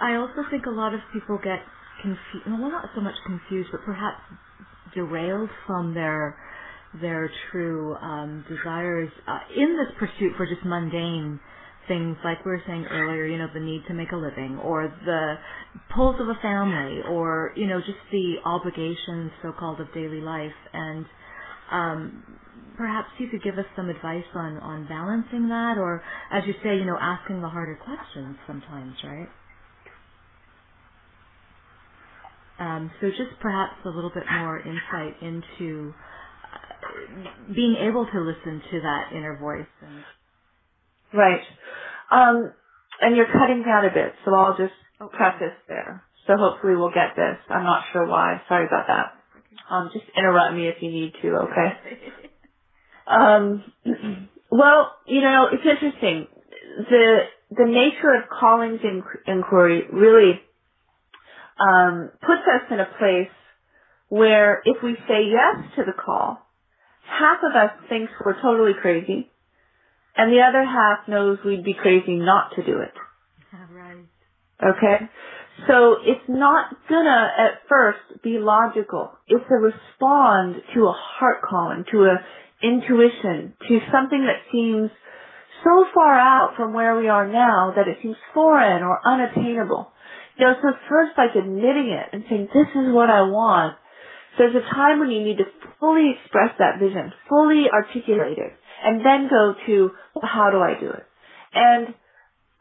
I 0.01 0.15
also 0.17 0.45
think 0.51 0.67
a 0.67 0.71
lot 0.71 0.95
of 0.95 1.01
people 1.13 1.39
get 1.43 1.61
confused. 2.03 2.47
Well, 2.47 2.71
not 2.71 2.91
so 2.95 3.01
much 3.01 3.17
confused, 3.27 3.71
but 3.73 3.83
perhaps 3.85 4.21
derailed 4.95 5.51
from 5.67 5.95
their 5.95 6.37
their 7.01 7.31
true 7.51 7.95
um, 7.97 8.45
desires 8.49 9.11
uh, 9.27 9.41
in 9.55 9.77
this 9.77 9.95
pursuit 9.99 10.33
for 10.37 10.47
just 10.47 10.65
mundane 10.65 11.39
things 11.89 12.17
like 12.25 12.45
we 12.45 12.53
were 12.53 12.63
saying 12.67 12.87
earlier, 12.91 13.27
you 13.27 13.39
know, 13.39 13.49
the 13.53 13.61
need 13.61 13.83
to 13.87 13.95
make 13.95 14.13
a 14.13 14.17
living 14.17 14.59
or 14.63 14.93
the 15.05 15.35
pulls 15.95 16.21
of 16.21 16.29
a 16.29 16.35
family 16.43 17.01
or, 17.09 17.53
you 17.57 17.67
know, 17.67 17.81
just 17.81 17.99
the 18.11 18.37
obligations 18.45 19.31
so-called 19.43 19.81
of 19.81 19.93
daily 19.95 20.21
life. 20.21 20.55
And 20.73 21.07
um, 21.73 22.25
perhaps 22.77 23.09
you 23.19 23.29
could 23.29 23.43
give 23.43 23.59
us 23.59 23.67
some 23.77 23.91
advice 23.91 24.25
on, 24.35 24.59
on 24.59 24.89
balancing 24.89 25.49
that 25.51 25.79
or, 25.79 26.03
as 26.33 26.45
you 26.47 26.55
say, 26.65 26.77
you 26.77 26.87
know, 26.87 26.99
asking 27.01 27.43
the 27.43 27.49
harder 27.49 27.79
questions 27.85 28.37
sometimes, 28.47 28.97
right? 29.05 29.29
Um, 32.61 32.91
so 33.01 33.11
just 33.11 33.39
perhaps 33.41 33.75
a 33.85 33.91
little 33.91 34.11
bit 34.15 34.25
more 34.33 34.61
insight 34.61 35.17
into 35.23 35.95
uh, 36.55 37.55
being 37.55 37.77
able 37.77 38.07
to 38.07 38.21
listen 38.21 38.63
to 38.73 38.81
that 38.83 39.11
inner 39.15 39.37
voice. 39.39 39.67
And... 39.83 40.05
Right. 41.15 41.43
Um, 42.11 42.53
and 43.03 43.17
you're 43.17 43.27
cutting 43.33 43.65
down 43.65 43.87
a 43.87 43.91
bit, 43.95 44.15
so 44.25 44.35
I'll 44.35 44.57
just 44.57 44.75
okay. 45.03 45.17
preface 45.17 45.59
there. 45.69 46.05
So 46.29 46.37
hopefully 46.39 46.77
we'll 46.77 46.91
get 46.95 47.17
this. 47.17 47.39
I'm 47.51 47.65
not 47.65 47.85
sure 47.93 48.07
why. 48.07 48.43
Sorry 48.49 48.67
about 48.67 48.87
that. 48.89 49.16
Um, 49.69 49.91
just 49.93 50.05
interrupt 50.17 50.55
me 50.55 50.69
if 50.69 50.77
you 50.81 50.91
need 50.91 51.13
to, 51.23 51.29
okay? 51.49 51.73
um, 53.07 53.65
well, 54.51 54.93
you 55.07 55.21
know, 55.23 55.49
it's 55.53 55.67
interesting. 55.67 56.29
The 56.91 57.19
the 57.51 57.65
nature 57.65 58.15
of 58.15 58.29
callings 58.29 58.81
inquiry 59.27 59.85
really 59.93 60.41
um, 61.59 62.11
puts 62.21 62.43
us 62.43 62.71
in 62.71 62.81
a 62.81 62.89
place 62.99 63.31
where 64.09 64.63
if 64.65 64.83
we 64.83 64.95
say 65.09 65.27
yes 65.31 65.65
to 65.77 65.85
the 65.85 65.93
call, 65.93 66.39
half 67.03 67.39
of 67.49 67.57
us 67.57 67.71
thinks 67.89 68.13
we're 68.25 68.41
totally 68.41 68.75
crazy, 68.75 69.31
and 70.17 70.33
the 70.33 70.43
other 70.43 70.65
half 70.65 71.09
knows 71.09 71.39
we'd 71.45 71.65
be 71.65 71.75
crazy 71.75 72.17
not 72.17 72.53
to 72.57 72.63
do 72.65 72.81
it. 72.81 72.93
Right. 73.73 74.05
Okay? 74.63 75.09
So 75.69 75.97
it's 76.05 76.29
not 76.29 76.77
gonna 76.89 77.33
at 77.39 77.69
first 77.69 78.23
be 78.23 78.39
logical. 78.39 79.13
It's 79.29 79.45
a 79.51 79.55
respond 79.57 80.63
to 80.75 80.87
a 80.87 80.93
heart 80.93 81.43
calling, 81.43 81.85
to 81.93 82.05
a 82.05 82.17
intuition, 82.63 83.55
to 83.69 83.81
something 83.93 84.27
that 84.27 84.43
seems 84.53 84.91
so 85.65 85.87
far 85.95 86.15
out 86.15 86.57
from 86.57 86.75
where 86.75 86.97
we 86.99 87.09
are 87.09 87.27
now 87.27 87.73
that 87.77 87.89
it 87.89 87.99
seems 88.03 88.17
foreign 88.35 88.83
or 88.83 89.01
unattainable. 89.07 89.93
You 90.39 90.47
know, 90.47 90.55
so 90.63 90.73
first 90.89 91.13
like 91.19 91.35
admitting 91.35 91.91
it 91.91 92.11
and 92.13 92.25
saying, 92.29 92.49
this 92.55 92.69
is 92.75 92.93
what 92.93 93.11
I 93.11 93.23
want. 93.23 93.77
There's 94.39 94.55
a 94.55 94.75
time 94.75 95.01
when 95.01 95.11
you 95.11 95.25
need 95.25 95.39
to 95.39 95.47
fully 95.81 96.15
express 96.21 96.55
that 96.59 96.79
vision, 96.79 97.13
fully 97.29 97.71
articulate 97.71 98.39
it, 98.39 98.53
and 98.85 99.05
then 99.05 99.29
go 99.31 99.55
to, 99.67 99.91
well, 100.15 100.31
how 100.31 100.51
do 100.51 100.59
I 100.59 100.79
do 100.79 100.91
it? 100.91 101.05
And 101.55 101.95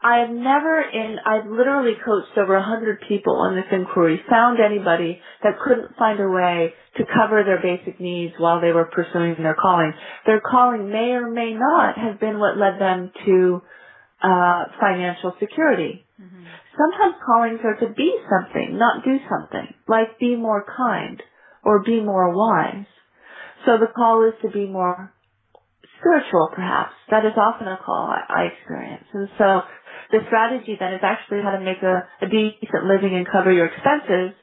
I 0.00 0.18
have 0.18 0.30
never 0.30 0.80
in, 0.80 1.16
I've 1.24 1.50
literally 1.50 1.94
coached 2.04 2.36
over 2.36 2.54
a 2.54 2.62
hundred 2.62 3.00
people 3.08 3.36
on 3.36 3.56
this 3.56 3.64
inquiry, 3.72 4.20
found 4.28 4.58
anybody 4.60 5.20
that 5.42 5.58
couldn't 5.58 5.96
find 5.96 6.20
a 6.20 6.28
way 6.28 6.74
to 6.98 7.04
cover 7.04 7.42
their 7.44 7.60
basic 7.62 7.98
needs 7.98 8.34
while 8.38 8.60
they 8.60 8.72
were 8.72 8.84
pursuing 8.84 9.36
their 9.38 9.56
calling. 9.60 9.92
Their 10.26 10.40
calling 10.40 10.90
may 10.90 11.12
or 11.12 11.30
may 11.30 11.54
not 11.54 11.96
have 11.98 12.20
been 12.20 12.38
what 12.38 12.58
led 12.58 12.78
them 12.78 13.10
to 13.24 13.62
uh, 14.22 14.64
financial 14.78 15.34
security. 15.40 16.04
Mm-hmm. 16.20 16.44
Sometimes 16.76 17.22
callings 17.24 17.60
are 17.64 17.76
to 17.86 17.94
be 17.94 18.14
something, 18.28 18.78
not 18.78 19.02
do 19.02 19.18
something, 19.30 19.74
like 19.88 20.18
be 20.18 20.36
more 20.36 20.64
kind 20.76 21.22
or 21.64 21.82
be 21.82 22.00
more 22.00 22.34
wise. 22.34 22.86
So 23.64 23.78
the 23.78 23.88
call 23.94 24.28
is 24.28 24.34
to 24.42 24.50
be 24.50 24.66
more 24.66 25.12
spiritual, 25.98 26.50
perhaps. 26.54 26.92
That 27.10 27.24
is 27.24 27.32
often 27.36 27.68
a 27.68 27.78
call 27.84 28.10
I, 28.10 28.22
I 28.28 28.42
experience. 28.52 29.04
And 29.12 29.28
so 29.38 29.62
the 30.12 30.20
strategy 30.26 30.76
then 30.78 30.94
is 30.94 31.00
actually 31.02 31.42
how 31.42 31.52
to 31.52 31.60
make 31.60 31.82
a, 31.82 32.08
a 32.22 32.28
decent 32.28 32.84
living 32.84 33.14
and 33.14 33.26
cover 33.26 33.52
your 33.52 33.66
expenses 33.66 34.34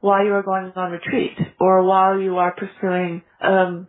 while 0.00 0.24
you 0.24 0.32
are 0.32 0.42
going 0.42 0.72
on 0.74 0.90
retreat 0.90 1.38
or 1.60 1.84
while 1.84 2.18
you 2.18 2.36
are 2.36 2.54
pursuing 2.54 3.22
um, 3.40 3.86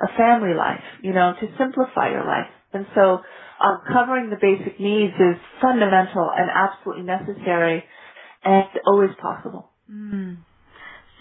a 0.00 0.08
family 0.16 0.54
life, 0.54 0.82
you 1.02 1.12
know, 1.12 1.34
to 1.40 1.46
simplify 1.58 2.10
your 2.10 2.24
life. 2.24 2.50
And 2.72 2.86
so 2.94 3.20
um, 3.62 3.80
covering 3.92 4.30
the 4.30 4.36
basic 4.40 4.80
needs 4.80 5.14
is 5.14 5.36
fundamental 5.62 6.30
and 6.36 6.50
absolutely 6.50 7.04
necessary 7.04 7.84
and 8.42 8.66
always 8.86 9.10
possible. 9.20 9.70
Mm. 9.90 10.38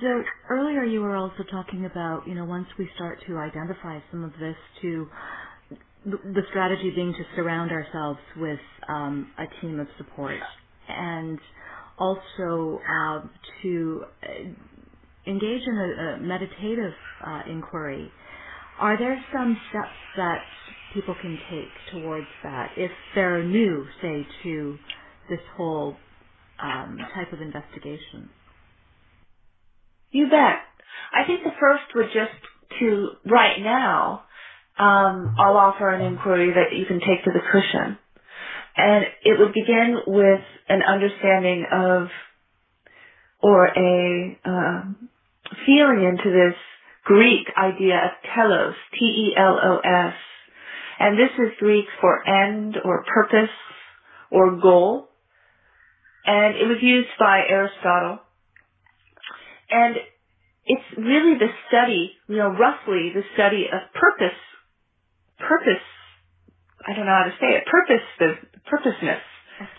So 0.03 0.23
earlier 0.51 0.85
you 0.85 1.01
were 1.01 1.17
also 1.17 1.43
talking 1.51 1.87
about, 1.87 2.27
you 2.27 2.35
know, 2.35 2.45
once 2.45 2.67
we 2.79 2.89
start 2.95 3.19
to 3.27 3.37
identify 3.39 3.99
some 4.11 4.25
of 4.25 4.33
this 4.39 4.57
to 4.83 5.07
the 6.05 6.43
strategy 6.51 6.91
being 6.95 7.13
to 7.13 7.25
surround 7.37 7.71
ourselves 7.71 8.19
with 8.37 8.59
um, 8.89 9.31
a 9.39 9.45
team 9.61 9.79
of 9.79 9.87
support. 9.97 10.37
And 10.89 11.39
also 11.99 12.81
um, 12.89 13.31
to 13.63 14.03
uh, 14.23 15.29
engage 15.31 15.63
in 15.67 15.77
a, 15.77 16.03
a 16.03 16.19
meditative 16.21 16.93
uh, 17.27 17.41
inquiry. 17.49 18.11
Are 18.79 18.97
there 18.99 19.23
some 19.33 19.57
steps 19.71 19.95
that 20.17 20.39
people 20.93 21.15
can 21.21 21.39
take 21.51 21.93
towards 22.01 22.27
that 22.43 22.71
if 22.77 22.91
they're 23.15 23.43
new, 23.43 23.85
say, 24.01 24.27
to 24.43 24.77
this 25.29 25.41
whole 25.57 25.97
um, 26.61 26.97
type 27.15 27.33
of 27.33 27.41
investigation? 27.41 28.29
You 30.13 30.29
bet. 30.29 30.61
I 31.11 31.25
think 31.25 31.43
the 31.43 31.51
first 31.59 31.83
would 31.95 32.07
just 32.13 32.31
to 32.79 33.09
right 33.25 33.59
now, 33.59 34.23
um, 34.77 35.35
I'll 35.39 35.57
offer 35.57 35.89
an 35.89 36.01
inquiry 36.01 36.53
that 36.53 36.77
you 36.77 36.85
can 36.85 36.99
take 36.99 37.23
to 37.25 37.31
the 37.33 37.41
cushion. 37.51 37.97
And 38.77 39.05
it 39.23 39.39
would 39.39 39.53
begin 39.53 39.97
with 40.07 40.41
an 40.69 40.81
understanding 40.83 41.65
of 41.71 42.07
or 43.41 43.67
a 43.67 44.39
um, 44.45 45.09
feeling 45.65 46.03
into 46.03 46.29
this 46.31 46.57
Greek 47.05 47.47
idea 47.57 47.97
of 47.97 48.11
telos, 48.33 48.75
T-E-L-O-S. 48.97 50.13
And 50.99 51.17
this 51.19 51.31
is 51.37 51.51
Greek 51.59 51.85
for 51.99 52.27
end 52.27 52.77
or 52.83 53.03
purpose 53.03 53.53
or 54.31 54.59
goal. 54.59 55.09
And 56.25 56.55
it 56.55 56.65
was 56.65 56.77
used 56.81 57.09
by 57.19 57.41
Aristotle. 57.49 58.19
And 59.69 59.95
it's 60.65 60.89
really 60.97 61.35
the 61.37 61.51
study, 61.67 62.13
you 62.27 62.37
know, 62.37 62.49
roughly 62.49 63.11
the 63.13 63.23
study 63.33 63.67
of 63.71 63.91
purpose, 63.93 64.39
purpose, 65.39 65.83
I 66.87 66.93
don't 66.93 67.05
know 67.05 67.15
how 67.15 67.27
to 67.27 67.35
say 67.39 67.57
it, 67.57 67.63
purpose, 67.65 68.05
the 68.19 68.33
purposeness 68.69 69.23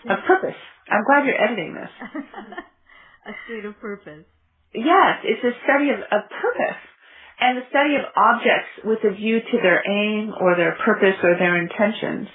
of 0.09 0.19
purpose. 0.25 0.57
I'm 0.89 1.03
glad 1.05 1.25
you're 1.25 1.41
editing 1.41 1.73
this. 1.73 1.89
a 3.25 3.33
state 3.45 3.65
of 3.65 3.79
purpose. 3.79 4.25
Yes, 4.73 5.23
it's 5.23 5.43
a 5.43 5.53
study 5.63 5.89
of, 5.89 5.99
of 5.99 6.29
purpose 6.29 6.81
and 7.39 7.57
the 7.57 7.67
study 7.69 7.95
of 7.95 8.05
objects 8.15 8.71
with 8.83 8.99
a 9.03 9.13
view 9.13 9.39
to 9.39 9.57
their 9.61 9.83
aim 9.87 10.33
or 10.39 10.55
their 10.55 10.77
purpose 10.85 11.19
or 11.23 11.35
their 11.37 11.57
intentions. 11.57 12.27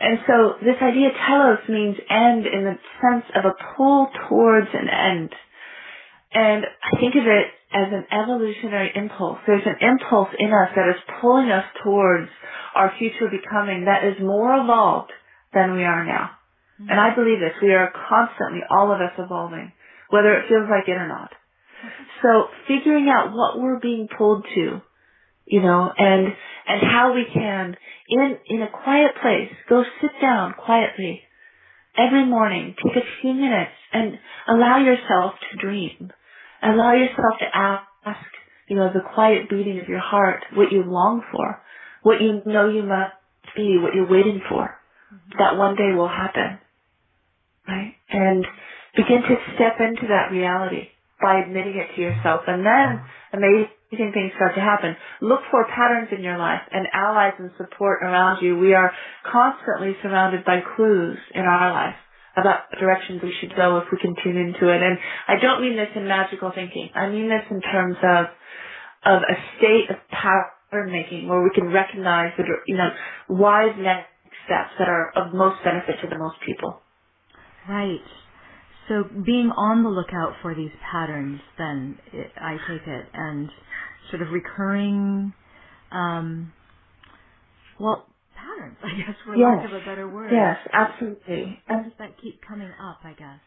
And 0.00 0.18
so 0.26 0.54
this 0.62 0.76
idea 0.82 1.10
telos 1.26 1.62
means 1.68 1.96
end 2.10 2.46
in 2.46 2.64
the 2.64 2.78
sense 3.00 3.24
of 3.34 3.44
a 3.44 3.54
pull 3.76 4.10
towards 4.28 4.68
an 4.74 4.88
end. 4.88 5.30
And 6.34 6.64
I 6.64 6.98
think 6.98 7.14
of 7.14 7.26
it 7.26 7.46
as 7.72 7.88
an 7.92 8.06
evolutionary 8.12 8.92
impulse. 8.94 9.38
There's 9.46 9.66
an 9.66 9.76
impulse 9.80 10.28
in 10.38 10.48
us 10.48 10.70
that 10.76 10.88
is 10.88 11.02
pulling 11.20 11.50
us 11.50 11.64
towards 11.82 12.28
our 12.74 12.92
future 12.98 13.28
becoming 13.30 13.84
that 13.86 14.04
is 14.04 14.16
more 14.20 14.54
evolved 14.56 15.12
than 15.52 15.74
we 15.74 15.84
are 15.84 16.04
now. 16.04 16.30
Mm-hmm. 16.80 16.90
And 16.90 17.00
I 17.00 17.14
believe 17.14 17.40
this. 17.40 17.56
We 17.62 17.72
are 17.74 17.92
constantly, 18.08 18.60
all 18.70 18.92
of 18.92 19.00
us 19.00 19.12
evolving, 19.18 19.72
whether 20.10 20.34
it 20.34 20.48
feels 20.48 20.68
like 20.70 20.88
it 20.88 20.92
or 20.96 21.08
not. 21.08 21.32
So 22.22 22.46
figuring 22.68 23.08
out 23.08 23.32
what 23.32 23.60
we're 23.60 23.80
being 23.80 24.08
pulled 24.16 24.46
to, 24.54 24.80
you 25.46 25.60
know, 25.60 25.92
and, 25.96 26.26
and 26.68 26.80
how 26.82 27.12
we 27.14 27.26
can, 27.32 27.76
in, 28.08 28.38
in 28.46 28.62
a 28.62 28.70
quiet 28.70 29.12
place, 29.20 29.50
go 29.68 29.82
sit 30.00 30.12
down 30.20 30.54
quietly 30.54 31.22
every 31.96 32.24
morning, 32.24 32.74
take 32.82 32.96
a 32.96 33.06
few 33.20 33.34
minutes 33.34 33.72
and 33.92 34.18
allow 34.48 34.78
yourself 34.78 35.34
to 35.50 35.58
dream. 35.58 36.12
Allow 36.62 36.94
yourself 36.94 37.34
to 37.40 37.46
ask, 37.52 38.18
you 38.68 38.76
know, 38.76 38.90
the 38.92 39.02
quiet 39.14 39.50
beating 39.50 39.80
of 39.80 39.88
your 39.88 40.00
heart, 40.00 40.44
what 40.54 40.70
you 40.70 40.84
long 40.84 41.22
for, 41.32 41.60
what 42.02 42.20
you 42.20 42.40
know 42.46 42.68
you 42.68 42.82
must 42.82 43.14
be, 43.56 43.78
what 43.78 43.94
you're 43.94 44.10
waiting 44.10 44.40
for, 44.48 44.78
mm-hmm. 45.12 45.38
that 45.38 45.58
one 45.58 45.74
day 45.74 45.92
will 45.94 46.08
happen. 46.08 46.58
Right? 47.66 47.94
And 48.10 48.46
begin 48.96 49.22
to 49.22 49.36
step 49.54 49.80
into 49.80 50.06
that 50.08 50.30
reality 50.30 50.88
by 51.20 51.40
admitting 51.40 51.76
it 51.76 51.94
to 51.94 52.02
yourself. 52.02 52.42
And 52.46 52.66
then 52.66 53.02
amazing 53.32 54.12
things 54.12 54.32
start 54.36 54.54
to 54.54 54.60
happen. 54.60 54.96
Look 55.20 55.40
for 55.50 55.64
patterns 55.66 56.08
in 56.16 56.22
your 56.22 56.38
life 56.38 56.62
and 56.70 56.86
allies 56.92 57.34
and 57.38 57.50
support 57.56 58.02
around 58.02 58.42
you. 58.42 58.58
We 58.58 58.74
are 58.74 58.92
constantly 59.30 59.96
surrounded 60.02 60.44
by 60.44 60.60
clues 60.76 61.18
in 61.34 61.42
our 61.42 61.72
life 61.72 61.96
about 62.36 62.70
the 62.70 62.78
directions 62.78 63.22
we 63.22 63.34
should 63.40 63.54
go 63.56 63.78
if 63.78 63.84
we 63.92 63.98
can 63.98 64.14
tune 64.22 64.36
into 64.36 64.68
it. 64.68 64.82
And 64.82 64.98
I 65.28 65.38
don't 65.40 65.62
mean 65.62 65.76
this 65.76 65.90
in 65.96 66.08
magical 66.08 66.52
thinking. 66.54 66.90
I 66.94 67.08
mean 67.08 67.28
this 67.28 67.44
in 67.50 67.60
terms 67.60 67.96
of 68.02 68.26
of 69.04 69.22
a 69.22 69.36
state 69.58 69.90
of 69.90 69.96
pattern 70.10 70.92
making 70.92 71.28
where 71.28 71.42
we 71.42 71.50
can 71.54 71.72
recognize 71.72 72.32
the 72.36 72.44
you 72.66 72.76
know 72.76 72.90
wise 73.28 73.74
next 73.78 74.08
steps 74.46 74.70
that 74.78 74.88
are 74.88 75.12
of 75.16 75.34
most 75.34 75.62
benefit 75.64 75.96
to 76.02 76.08
the 76.08 76.18
most 76.18 76.36
people. 76.46 76.80
Right. 77.68 78.00
So 78.88 79.04
being 79.24 79.50
on 79.56 79.82
the 79.84 79.88
lookout 79.90 80.34
for 80.42 80.54
these 80.54 80.72
patterns, 80.90 81.40
then 81.58 81.98
it, 82.12 82.32
I 82.36 82.56
take 82.68 82.86
it, 82.86 83.06
and 83.14 83.48
sort 84.10 84.22
of 84.22 84.30
recurring, 84.30 85.32
um, 85.92 86.52
well, 87.78 88.06
I 88.84 88.96
guess, 88.98 89.16
for 89.26 89.36
yes. 89.36 89.58
lack 89.58 89.66
of 89.66 89.72
a 89.82 89.86
better 89.86 90.08
word. 90.08 90.32
Yes, 90.32 90.58
absolutely. 90.72 91.60
And 91.68 91.92
that 91.98 92.20
keep 92.22 92.40
coming 92.48 92.70
up, 92.80 93.00
I 93.04 93.14
guess. 93.14 93.40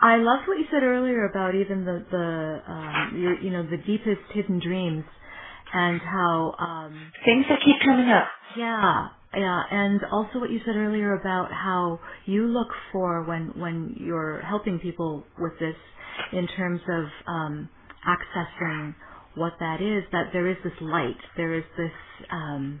I 0.00 0.16
loved 0.18 0.48
what 0.48 0.58
you 0.58 0.66
said 0.72 0.82
earlier 0.84 1.26
about 1.26 1.54
even 1.54 1.84
the 1.84 2.04
the 2.10 2.72
um, 2.72 3.18
your, 3.20 3.40
you 3.40 3.50
know 3.50 3.64
the 3.64 3.78
deepest 3.78 4.22
hidden 4.34 4.60
dreams 4.60 5.04
and 5.74 6.00
how 6.00 6.54
um, 6.58 7.12
things 7.24 7.46
that 7.48 7.60
keep 7.64 7.80
coming 7.82 8.10
up. 8.10 8.28
Yeah, 8.56 9.08
yeah, 9.36 9.62
and 9.70 10.00
also 10.12 10.40
what 10.40 10.50
you 10.50 10.60
said 10.66 10.76
earlier 10.76 11.14
about 11.14 11.52
how 11.52 12.00
you 12.26 12.46
look 12.46 12.68
for 12.92 13.24
when 13.24 13.52
when 13.60 13.96
you're 14.00 14.42
helping 14.42 14.80
people 14.80 15.24
with 15.38 15.54
this 15.60 15.76
in 16.32 16.46
terms 16.48 16.82
of 16.88 17.06
um, 17.28 17.68
accessing 18.06 18.94
what 19.36 19.54
that 19.60 19.82
is, 19.82 20.04
that 20.12 20.30
there 20.34 20.48
is 20.48 20.58
this 20.64 20.74
light, 20.82 21.18
there 21.36 21.54
is 21.54 21.64
this. 21.78 21.92
Um, 22.32 22.80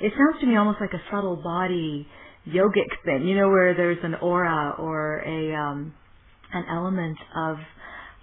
it 0.00 0.12
sounds 0.18 0.40
to 0.42 0.46
me 0.48 0.56
almost 0.56 0.80
like 0.80 0.94
a 0.94 1.02
subtle 1.12 1.36
body 1.36 2.08
yogic 2.48 2.90
thing, 3.04 3.28
you 3.28 3.36
know, 3.36 3.48
where 3.50 3.74
there's 3.76 3.98
an 4.04 4.16
aura 4.16 4.76
or 4.78 5.20
a 5.26 5.54
um, 5.56 5.94
an 6.54 6.64
element 6.70 7.18
of 7.36 7.58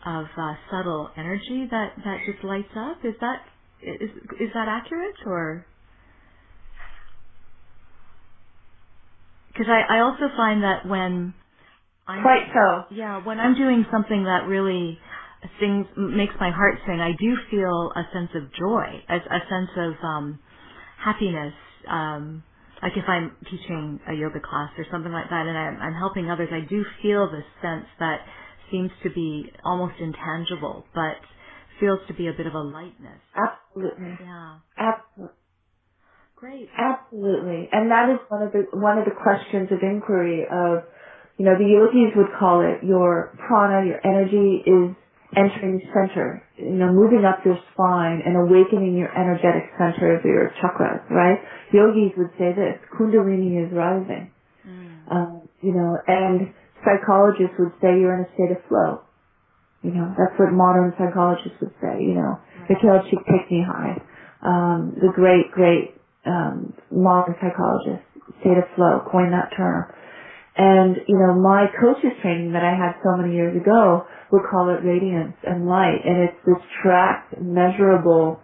of 0.05 0.25
uh, 0.37 0.53
subtle 0.71 1.11
energy 1.17 1.67
that 1.71 1.93
that 2.05 2.19
just 2.31 2.43
lights 2.45 2.73
up. 2.77 2.99
Is 3.05 3.15
that 3.21 3.41
is 3.83 4.11
is 4.41 4.49
that 4.55 4.67
accurate 4.69 5.15
or? 5.27 5.65
because 9.53 9.67
I, 9.69 9.97
I 9.97 9.99
also 10.01 10.29
find 10.37 10.63
that 10.63 10.87
when 10.87 11.33
I'm, 12.07 12.23
quite 12.23 12.47
so 12.53 12.95
yeah 12.95 13.23
when 13.23 13.39
I'm 13.39 13.55
doing 13.55 13.85
something 13.91 14.25
that 14.25 14.47
really 14.47 14.99
sings 15.59 15.87
makes 15.97 16.33
my 16.39 16.51
heart 16.51 16.75
sing 16.87 17.01
I 17.01 17.13
do 17.13 17.37
feel 17.51 17.91
a 17.95 18.03
sense 18.13 18.31
of 18.35 18.53
joy 18.53 19.03
a, 19.09 19.15
a 19.17 19.41
sense 19.49 19.71
of 19.77 19.93
um 20.03 20.39
happiness 20.99 21.53
um 21.89 22.43
like 22.83 22.93
if 22.97 23.05
I'm 23.07 23.35
teaching 23.49 23.99
a 24.09 24.13
yoga 24.13 24.39
class 24.41 24.71
or 24.77 24.85
something 24.91 25.11
like 25.11 25.29
that 25.29 25.47
and 25.47 25.57
I'm, 25.57 25.79
I'm 25.81 25.95
helping 25.95 26.29
others 26.31 26.49
I 26.51 26.61
do 26.69 26.85
feel 27.03 27.29
this 27.31 27.45
sense 27.61 27.85
that 27.99 28.21
seems 28.71 28.91
to 29.03 29.11
be 29.11 29.51
almost 29.65 29.95
intangible 29.99 30.85
but 30.95 31.17
feels 31.79 31.99
to 32.07 32.13
be 32.15 32.27
a 32.27 32.33
bit 32.33 32.47
of 32.47 32.55
a 32.55 32.61
lightness 32.61 33.21
absolutely 33.35 34.17
yeah 34.21 34.57
absolutely 34.77 35.23
Great. 36.37 36.69
Absolutely. 36.77 37.69
And 37.71 37.91
that 37.91 38.09
is 38.11 38.19
one 38.29 38.43
of 38.43 38.51
the 38.51 38.67
one 38.73 38.97
of 38.99 39.05
the 39.05 39.11
questions 39.23 39.69
of 39.71 39.79
inquiry 39.83 40.43
of 40.51 40.83
you 41.37 41.45
know, 41.45 41.57
the 41.57 41.65
yogis 41.65 42.13
would 42.15 42.29
call 42.39 42.61
it 42.61 42.85
your 42.85 43.35
prana, 43.47 43.85
your 43.87 43.99
energy 44.05 44.63
is 44.65 44.95
entering 45.35 45.81
center, 45.93 46.43
you 46.57 46.79
know, 46.79 46.91
moving 46.91 47.25
up 47.25 47.43
your 47.45 47.59
spine 47.73 48.21
and 48.25 48.35
awakening 48.35 48.97
your 48.97 49.11
energetic 49.11 49.69
center 49.77 50.17
of 50.17 50.23
your 50.25 50.51
chakras, 50.63 51.03
right? 51.09 51.39
Yogis 51.73 52.15
would 52.17 52.31
say 52.39 52.55
this, 52.55 52.79
kundalini 52.97 53.59
is 53.65 53.71
rising. 53.73 54.31
Mm. 54.67 55.11
Um, 55.11 55.49
you 55.61 55.73
know, 55.73 55.97
and 56.07 56.53
psychologists 56.83 57.55
would 57.59 57.73
say 57.81 57.99
you're 57.99 58.15
in 58.15 58.25
a 58.25 58.31
state 58.33 58.51
of 58.55 58.63
flow. 58.67 59.01
You 59.83 59.91
know, 59.91 60.15
that's 60.17 60.33
what 60.39 60.51
modern 60.51 60.93
psychologists 60.97 61.61
would 61.61 61.75
say, 61.81 62.01
you 62.01 62.15
know. 62.15 62.41
Right. 62.69 62.77
Mihaly 62.81 63.05
Csikszentmihalyi, 63.05 64.01
um, 64.41 64.97
the 64.97 65.11
great, 65.13 65.51
great 65.51 65.93
um, 66.25 66.73
modern 66.89 67.35
psychologist, 67.37 68.01
state 68.41 68.57
of 68.57 68.65
flow, 68.75 69.05
coined 69.11 69.33
that 69.33 69.53
term. 69.55 69.85
And, 70.57 70.95
you 71.07 71.19
know, 71.19 71.35
my 71.35 71.67
coach's 71.79 72.15
training 72.21 72.53
that 72.53 72.63
I 72.63 72.71
had 72.71 72.95
so 73.03 73.17
many 73.17 73.35
years 73.35 73.59
ago 73.59 74.07
would 74.31 74.43
call 74.49 74.69
it 74.71 74.87
radiance 74.87 75.35
and 75.43 75.67
light. 75.67 75.99
And 76.05 76.29
it's 76.29 76.39
this 76.45 76.63
tracked, 76.81 77.35
measurable, 77.41 78.39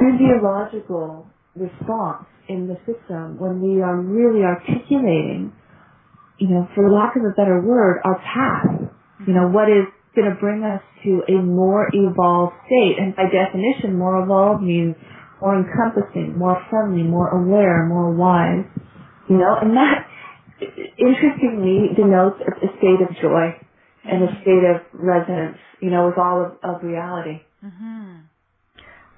physiological 0.00 1.28
response 1.54 2.24
in 2.48 2.66
the 2.68 2.76
system 2.88 3.36
when 3.38 3.60
we 3.60 3.82
are 3.82 4.00
really 4.00 4.44
articulating, 4.44 5.52
you 6.38 6.48
know, 6.48 6.66
for 6.74 6.90
lack 6.90 7.16
of 7.16 7.22
a 7.22 7.34
better 7.36 7.60
word, 7.60 8.00
our 8.04 8.16
path. 8.16 8.88
You 9.26 9.34
know, 9.34 9.48
what 9.48 9.68
is 9.68 9.84
going 10.16 10.28
to 10.28 10.36
bring 10.40 10.64
us 10.64 10.80
to 11.04 11.22
a 11.28 11.42
more 11.42 11.88
evolved 11.92 12.54
state. 12.66 12.96
And 12.98 13.14
by 13.14 13.24
definition, 13.28 13.98
more 13.98 14.22
evolved 14.22 14.62
means 14.62 14.96
more 15.40 15.54
encompassing, 15.54 16.38
more 16.38 16.56
friendly, 16.70 17.02
more 17.02 17.28
aware, 17.28 17.86
more 17.86 18.10
wise. 18.10 18.64
You 19.28 19.36
know, 19.36 19.56
and 19.60 19.76
that 19.76 20.08
interestingly 20.98 21.94
denotes 21.96 22.40
a 22.40 22.66
state 22.78 23.00
of 23.02 23.16
joy 23.20 23.54
and 24.04 24.24
a 24.24 24.32
state 24.42 24.64
of 24.64 24.82
resonance, 24.92 25.58
you 25.80 25.90
know, 25.90 26.06
with 26.06 26.18
all 26.18 26.44
of, 26.44 26.52
of 26.76 26.82
reality. 26.82 27.40
Mm-hmm. 27.64 28.16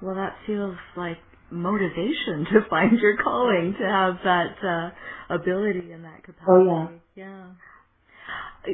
Well, 0.01 0.15
that 0.15 0.35
feels 0.45 0.75
like 0.95 1.17
motivation 1.51 2.45
to 2.53 2.69
find 2.69 2.99
your 2.99 3.17
calling, 3.17 3.75
to 3.79 3.85
have 3.85 4.15
that 4.23 4.55
uh, 4.63 5.33
ability 5.33 5.91
and 5.91 6.03
that 6.03 6.23
capacity. 6.23 6.47
Oh 6.49 6.89
yeah. 7.15 7.25
Yeah. 7.25 7.45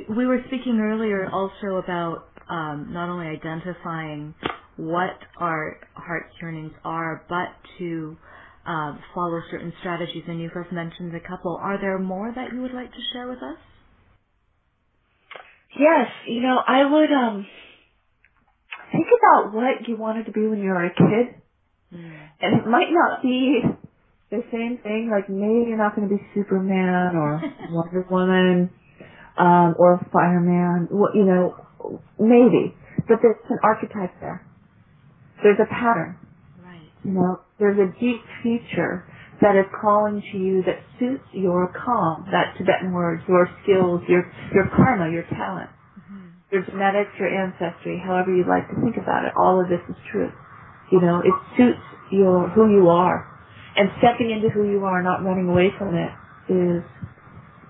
We 0.10 0.26
were 0.26 0.40
speaking 0.48 0.80
earlier 0.80 1.30
also 1.30 1.76
about 1.76 2.30
um, 2.50 2.90
not 2.92 3.10
only 3.10 3.28
identifying 3.28 4.34
what 4.78 5.20
our 5.38 5.80
heart 5.94 6.28
yearnings 6.42 6.72
are, 6.84 7.24
but 7.28 7.50
to 7.78 8.18
uh, 8.65 8.97
follow 9.13 9.41
certain 9.50 9.74
strategies. 9.80 10.24
And 10.28 10.41
you've 10.41 10.54
just 10.54 10.71
mentioned 10.71 11.15
a 11.15 11.19
couple. 11.19 11.60
Are 11.62 11.80
there 11.80 12.00
more 12.00 12.32
that 12.34 12.54
you 12.54 12.62
would 12.62 12.74
like 12.74 12.91
to 12.91 13.00
share 13.13 13.28
with 13.28 13.39
us? 13.39 13.58
Yes, 15.80 16.08
you 16.28 16.41
know, 16.41 16.60
I 16.67 16.84
would 16.84 17.12
um 17.12 17.47
think 18.91 19.08
about 19.08 19.54
what 19.54 19.88
you 19.88 19.95
wanted 19.97 20.26
to 20.26 20.32
be 20.32 20.45
when 20.45 20.60
you 20.60 20.69
were 20.69 20.86
a 20.86 20.89
kid. 20.89 21.41
Mm. 21.93 22.28
And 22.41 22.62
it 22.62 22.67
might 22.67 22.91
not 22.91 23.21
be 23.21 23.62
the 24.32 24.43
same 24.52 24.80
thing, 24.84 25.10
like 25.12 25.30
maybe 25.30 25.69
you're 25.69 25.78
not 25.78 25.95
going 25.95 26.08
to 26.08 26.15
be 26.15 26.21
Superman 26.34 27.15
or 27.15 27.41
Wonder 27.69 28.06
Woman, 28.10 28.69
um, 29.38 29.76
or 29.78 30.00
fireman, 30.12 30.88
you 31.13 31.26
know, 31.26 32.00
maybe. 32.19 32.76
But 33.08 33.19
there's 33.21 33.38
an 33.50 33.60
archetype 33.63 34.13
there. 34.21 34.45
There's 35.43 35.60
a 35.60 35.65
pattern. 35.65 36.17
You 37.04 37.12
know, 37.12 37.40
there's 37.60 37.80
a 37.80 38.00
deep 38.00 38.22
feature 38.44 39.06
that 39.42 39.56
is 39.58 39.66
calling 39.82 40.22
to 40.32 40.38
you 40.38 40.62
that 40.64 40.78
suits 41.00 41.26
your 41.34 41.74
kham, 41.74 42.30
that 42.32 42.54
Tibetan 42.58 42.94
word, 42.94 43.22
your 43.28 43.50
skills, 43.64 44.02
your 44.08 44.32
your 44.54 44.70
karma, 44.76 45.12
your 45.12 45.24
talent, 45.34 45.70
mm-hmm. 45.98 46.30
your 46.52 46.62
genetics, 46.66 47.10
your 47.18 47.28
ancestry, 47.28 48.02
however 48.06 48.34
you'd 48.36 48.48
like 48.48 48.70
to 48.70 48.76
think 48.82 48.98
about 48.98 49.26
it. 49.26 49.34
All 49.36 49.60
of 49.60 49.68
this 49.68 49.82
is 49.90 49.96
true. 50.12 50.30
You 50.92 51.02
know, 51.02 51.22
it 51.26 51.34
suits 51.58 51.82
your 52.12 52.50
who 52.50 52.70
you 52.70 52.90
are, 52.90 53.26
and 53.76 53.90
stepping 53.98 54.30
into 54.30 54.50
who 54.50 54.70
you 54.70 54.86
are, 54.86 55.02
not 55.02 55.26
running 55.26 55.50
away 55.50 55.70
from 55.78 55.96
it, 55.96 56.12
is, 56.54 56.84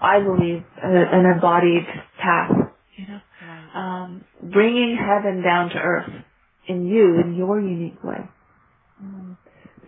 I 0.02 0.20
believe, 0.20 0.64
a, 0.84 0.88
an 0.88 1.26
embodied 1.26 1.88
path. 2.22 2.52
You 2.98 3.08
know, 3.08 3.80
um, 3.80 4.26
bringing 4.44 4.98
heaven 5.00 5.42
down 5.42 5.70
to 5.70 5.78
earth 5.78 6.12
in 6.68 6.86
you 6.86 7.22
in 7.24 7.36
your 7.36 7.62
unique 7.62 8.04
way. 8.04 8.28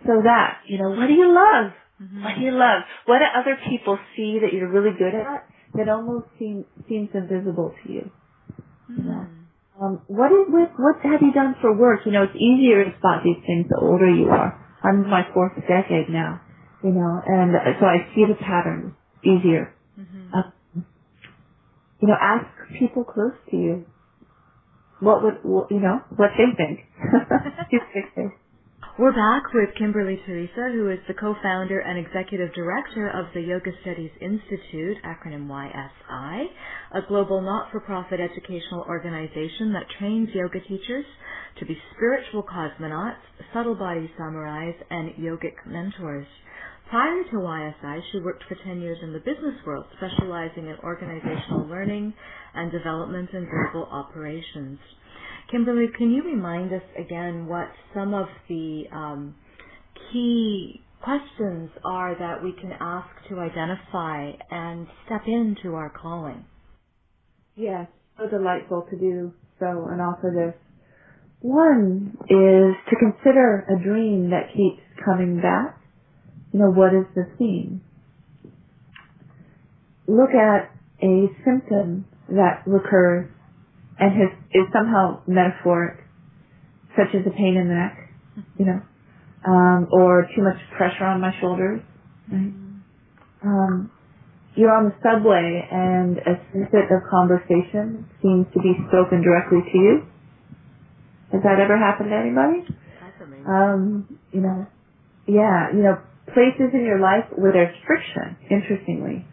Um, 0.04 0.16
so 0.16 0.22
that, 0.24 0.58
you 0.66 0.78
know, 0.78 0.90
what 0.90 1.06
do 1.06 1.14
you 1.14 1.28
love? 1.34 1.72
Mm-hmm. 2.02 2.24
What 2.24 2.34
do 2.36 2.40
you 2.42 2.52
love? 2.52 2.82
What 3.06 3.18
do 3.18 3.24
other 3.34 3.58
people 3.68 3.98
see 4.16 4.38
that 4.42 4.52
you're 4.52 4.70
really 4.70 4.96
good 4.96 5.14
at 5.14 5.48
that 5.74 5.88
almost 5.88 6.26
seem, 6.38 6.64
seems 6.88 7.10
invisible 7.14 7.74
to 7.84 7.92
you? 7.92 8.10
Mm-hmm. 8.90 9.02
You 9.02 9.10
know? 9.10 9.26
Um, 9.80 10.02
what 10.06 10.30
is 10.30 10.46
what 10.50 10.70
what 10.78 11.02
have 11.02 11.20
you 11.20 11.32
done 11.32 11.56
for 11.60 11.76
work? 11.76 12.06
You 12.06 12.12
know, 12.12 12.22
it's 12.22 12.36
easier 12.36 12.84
to 12.84 12.96
spot 12.98 13.22
these 13.24 13.42
things 13.44 13.66
the 13.68 13.78
older 13.80 14.08
you 14.08 14.28
are. 14.28 14.54
I'm 14.84 15.02
in 15.02 15.10
my 15.10 15.26
fourth 15.34 15.52
decade 15.66 16.08
now, 16.08 16.40
you 16.84 16.90
know, 16.90 17.20
and 17.26 17.52
so 17.80 17.86
I 17.86 18.06
see 18.14 18.24
the 18.28 18.36
patterns 18.38 18.94
easier. 19.24 19.74
Mm-hmm. 19.98 20.30
Uh, 20.32 20.42
you 22.00 22.08
know, 22.08 22.14
ask 22.20 22.46
people 22.78 23.02
close 23.02 23.34
to 23.50 23.56
you 23.56 23.86
what 25.00 25.24
would 25.24 25.38
you 25.70 25.80
know 25.80 26.02
what 26.14 26.30
they 26.38 26.54
think. 26.56 26.86
We're 28.96 29.10
back 29.10 29.52
with 29.52 29.74
Kimberly 29.76 30.22
Theresa, 30.24 30.70
who 30.70 30.88
is 30.88 31.00
the 31.08 31.14
co-founder 31.14 31.80
and 31.80 31.98
executive 31.98 32.54
director 32.54 33.10
of 33.10 33.26
the 33.34 33.40
Yoga 33.40 33.72
Studies 33.82 34.12
Institute, 34.20 34.98
acronym 35.02 35.48
YSI, 35.48 36.46
a 36.94 37.02
global 37.08 37.40
not-for-profit 37.40 38.20
educational 38.20 38.86
organization 38.88 39.72
that 39.72 39.90
trains 39.98 40.28
yoga 40.32 40.60
teachers 40.60 41.04
to 41.58 41.66
be 41.66 41.76
spiritual 41.96 42.44
cosmonauts, 42.44 43.18
subtle 43.52 43.74
body 43.74 44.08
samurais, 44.16 44.76
and 44.90 45.10
yogic 45.14 45.56
mentors. 45.66 46.28
Prior 46.88 47.24
to 47.32 47.36
YSI, 47.36 48.00
she 48.12 48.20
worked 48.20 48.44
for 48.48 48.54
10 48.64 48.80
years 48.80 48.98
in 49.02 49.12
the 49.12 49.18
business 49.18 49.58
world, 49.66 49.86
specializing 49.96 50.68
in 50.68 50.76
organizational 50.84 51.66
learning 51.66 52.14
and 52.54 52.70
development 52.70 53.30
and 53.32 53.48
global 53.72 53.88
operations. 53.90 54.78
Kimberly, 55.50 55.86
can 55.96 56.10
you 56.10 56.22
remind 56.22 56.72
us 56.72 56.82
again 56.98 57.46
what 57.46 57.68
some 57.94 58.14
of 58.14 58.26
the 58.48 58.84
um, 58.92 59.34
key 60.12 60.80
questions 61.02 61.70
are 61.84 62.16
that 62.18 62.42
we 62.42 62.52
can 62.52 62.72
ask 62.80 63.08
to 63.28 63.38
identify 63.38 64.32
and 64.50 64.86
step 65.06 65.22
into 65.26 65.74
our 65.74 65.90
calling? 65.90 66.44
Yes, 67.56 67.88
so 68.18 68.28
delightful 68.28 68.86
to 68.90 68.98
do 68.98 69.32
so 69.60 69.86
and 69.90 70.00
offer 70.00 70.32
this. 70.34 70.60
One 71.40 72.16
is 72.22 72.74
to 72.88 72.96
consider 72.98 73.66
a 73.68 73.82
dream 73.82 74.30
that 74.30 74.48
keeps 74.54 74.82
coming 75.04 75.40
back. 75.42 75.78
You 76.52 76.60
know, 76.60 76.70
what 76.70 76.94
is 76.94 77.06
the 77.14 77.26
theme? 77.38 77.82
Look 80.08 80.30
at 80.30 80.70
a 81.02 81.26
symptom 81.44 82.06
that 82.30 82.62
recurs 82.66 83.30
and 83.98 84.12
his 84.12 84.30
is 84.52 84.66
somehow 84.72 85.20
metaphoric, 85.26 85.98
such 86.96 87.14
as 87.14 87.26
a 87.26 87.30
pain 87.30 87.56
in 87.56 87.68
the 87.68 87.74
neck, 87.74 87.96
you 88.58 88.66
know, 88.66 88.80
um, 89.46 89.88
or 89.92 90.26
too 90.34 90.42
much 90.42 90.56
pressure 90.76 91.04
on 91.04 91.20
my 91.20 91.32
shoulders. 91.40 91.80
Right? 92.30 92.52
Um, 93.44 93.90
you're 94.56 94.72
on 94.72 94.84
the 94.86 94.94
subway 95.02 95.66
and 95.70 96.18
a 96.18 96.38
snippet 96.52 96.90
of 96.90 97.02
conversation 97.10 98.06
seems 98.22 98.46
to 98.54 98.60
be 98.62 98.74
spoken 98.88 99.22
directly 99.22 99.58
to 99.72 99.78
you. 99.78 100.02
Has 101.32 101.42
that 101.42 101.58
ever 101.58 101.76
happened 101.76 102.10
to 102.10 102.16
anybody? 102.16 102.62
Um, 103.46 104.18
you 104.32 104.40
know, 104.40 104.66
yeah, 105.26 105.72
you 105.74 105.82
know, 105.82 105.98
places 106.32 106.70
in 106.72 106.84
your 106.84 107.00
life 107.00 107.24
where 107.36 107.52
there's 107.52 107.74
friction, 107.86 108.36
interestingly. 108.50 109.26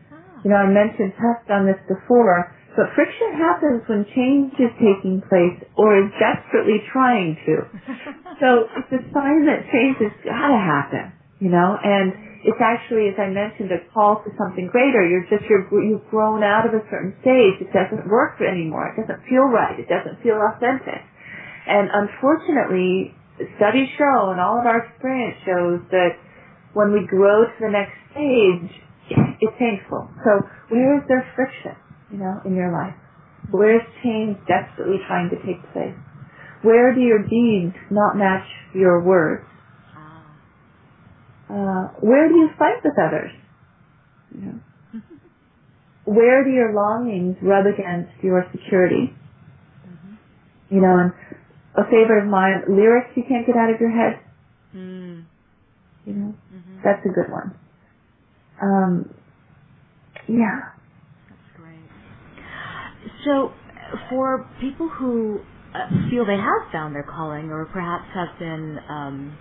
You 0.43 0.51
know, 0.51 0.57
I 0.61 0.69
mentioned, 0.69 1.13
touched 1.19 1.49
on 1.51 1.65
this 1.67 1.79
before, 1.87 2.51
but 2.75 2.93
friction 2.95 3.35
happens 3.37 3.83
when 3.87 4.05
change 4.15 4.53
is 4.57 4.71
taking 4.79 5.21
place 5.29 5.59
or 5.77 5.99
is 6.01 6.11
desperately 6.17 6.81
trying 6.93 7.37
to. 7.45 7.55
so 8.41 8.69
it's 8.79 8.91
a 8.95 9.01
sign 9.13 9.45
that 9.45 9.67
change 9.71 9.97
has 10.01 10.15
got 10.25 10.49
to 10.49 10.59
happen, 10.59 11.13
you 11.39 11.49
know, 11.51 11.77
and 11.83 12.13
it's 12.47 12.61
actually, 12.61 13.09
as 13.13 13.17
I 13.21 13.29
mentioned, 13.29 13.69
a 13.69 13.85
call 13.93 14.23
to 14.25 14.31
something 14.39 14.69
greater. 14.71 15.05
You're 15.05 15.27
just, 15.29 15.45
you're, 15.49 15.67
you've 15.83 16.07
grown 16.09 16.41
out 16.43 16.65
of 16.65 16.73
a 16.73 16.81
certain 16.89 17.13
stage. 17.21 17.61
It 17.61 17.69
doesn't 17.75 18.09
work 18.09 18.41
anymore. 18.41 18.89
It 18.95 19.01
doesn't 19.01 19.21
feel 19.29 19.45
right. 19.45 19.77
It 19.77 19.89
doesn't 19.89 20.23
feel 20.23 20.41
authentic. 20.41 21.05
And 21.67 21.89
unfortunately, 21.93 23.13
studies 23.57 23.89
show 23.97 24.31
and 24.33 24.41
all 24.41 24.59
of 24.59 24.65
our 24.65 24.85
experience 24.89 25.37
shows 25.45 25.81
that 25.91 26.17
when 26.73 26.93
we 26.93 27.05
grow 27.05 27.45
to 27.45 27.57
the 27.61 27.69
next 27.69 27.93
stage, 28.13 28.71
it's 29.39 29.55
painful. 29.59 30.09
So 30.23 30.45
where 30.69 30.97
is 30.97 31.03
there 31.07 31.25
friction? 31.35 31.75
you 32.11 32.19
know, 32.19 32.41
in 32.45 32.55
your 32.55 32.71
life? 32.71 32.93
Where's 33.49 33.81
change 34.03 34.37
desperately 34.47 34.97
trying 35.07 35.29
to 35.31 35.37
take 35.47 35.59
place? 35.73 35.95
Where 36.61 36.93
do 36.93 37.01
your 37.01 37.23
deeds 37.23 37.75
not 37.89 38.15
match 38.15 38.45
your 38.75 39.01
words? 39.03 39.45
Ah. 39.95 40.23
Uh, 41.49 41.87
where 42.01 42.27
do 42.27 42.35
you 42.35 42.49
fight 42.59 42.83
with 42.83 42.93
others? 42.99 43.31
You 44.35 44.41
know? 44.41 44.59
where 46.05 46.43
do 46.43 46.51
your 46.51 46.73
longings 46.73 47.37
rub 47.41 47.65
against 47.65 48.11
your 48.21 48.45
security? 48.51 49.15
Mm-hmm. 49.87 50.75
You 50.75 50.81
know, 50.81 50.97
and 50.99 51.11
a 51.75 51.83
favorite 51.85 52.23
of 52.23 52.29
mine, 52.29 52.63
lyrics 52.69 53.09
you 53.15 53.23
can't 53.27 53.47
get 53.47 53.55
out 53.55 53.73
of 53.73 53.79
your 53.79 53.91
head. 53.91 54.19
Mm. 54.75 55.25
You 56.05 56.13
know, 56.13 56.35
mm-hmm. 56.53 56.77
that's 56.83 57.03
a 57.05 57.09
good 57.09 57.31
one. 57.31 57.55
Um, 58.61 59.09
yeah. 60.29 60.61
That's 61.29 61.41
great. 61.57 61.79
So, 63.25 63.53
for 64.09 64.47
people 64.61 64.89
who 64.89 65.41
uh, 65.75 66.09
feel 66.09 66.25
they 66.25 66.37
have 66.37 66.71
found 66.73 66.95
their 66.95 67.03
calling, 67.09 67.51
or 67.51 67.65
perhaps 67.67 68.05
have 68.15 68.39
been 68.39 68.79
um, 68.89 69.37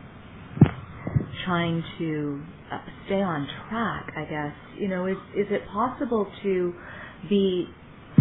trying 1.45 1.85
to 1.99 2.43
uh, 2.73 2.79
stay 3.07 3.23
on 3.23 3.49
track, 3.69 4.13
I 4.17 4.25
guess 4.25 4.55
you 4.79 4.89
know, 4.89 5.07
is 5.07 5.19
is 5.37 5.47
it 5.51 5.63
possible 5.69 6.31
to 6.43 6.75
be 7.29 7.69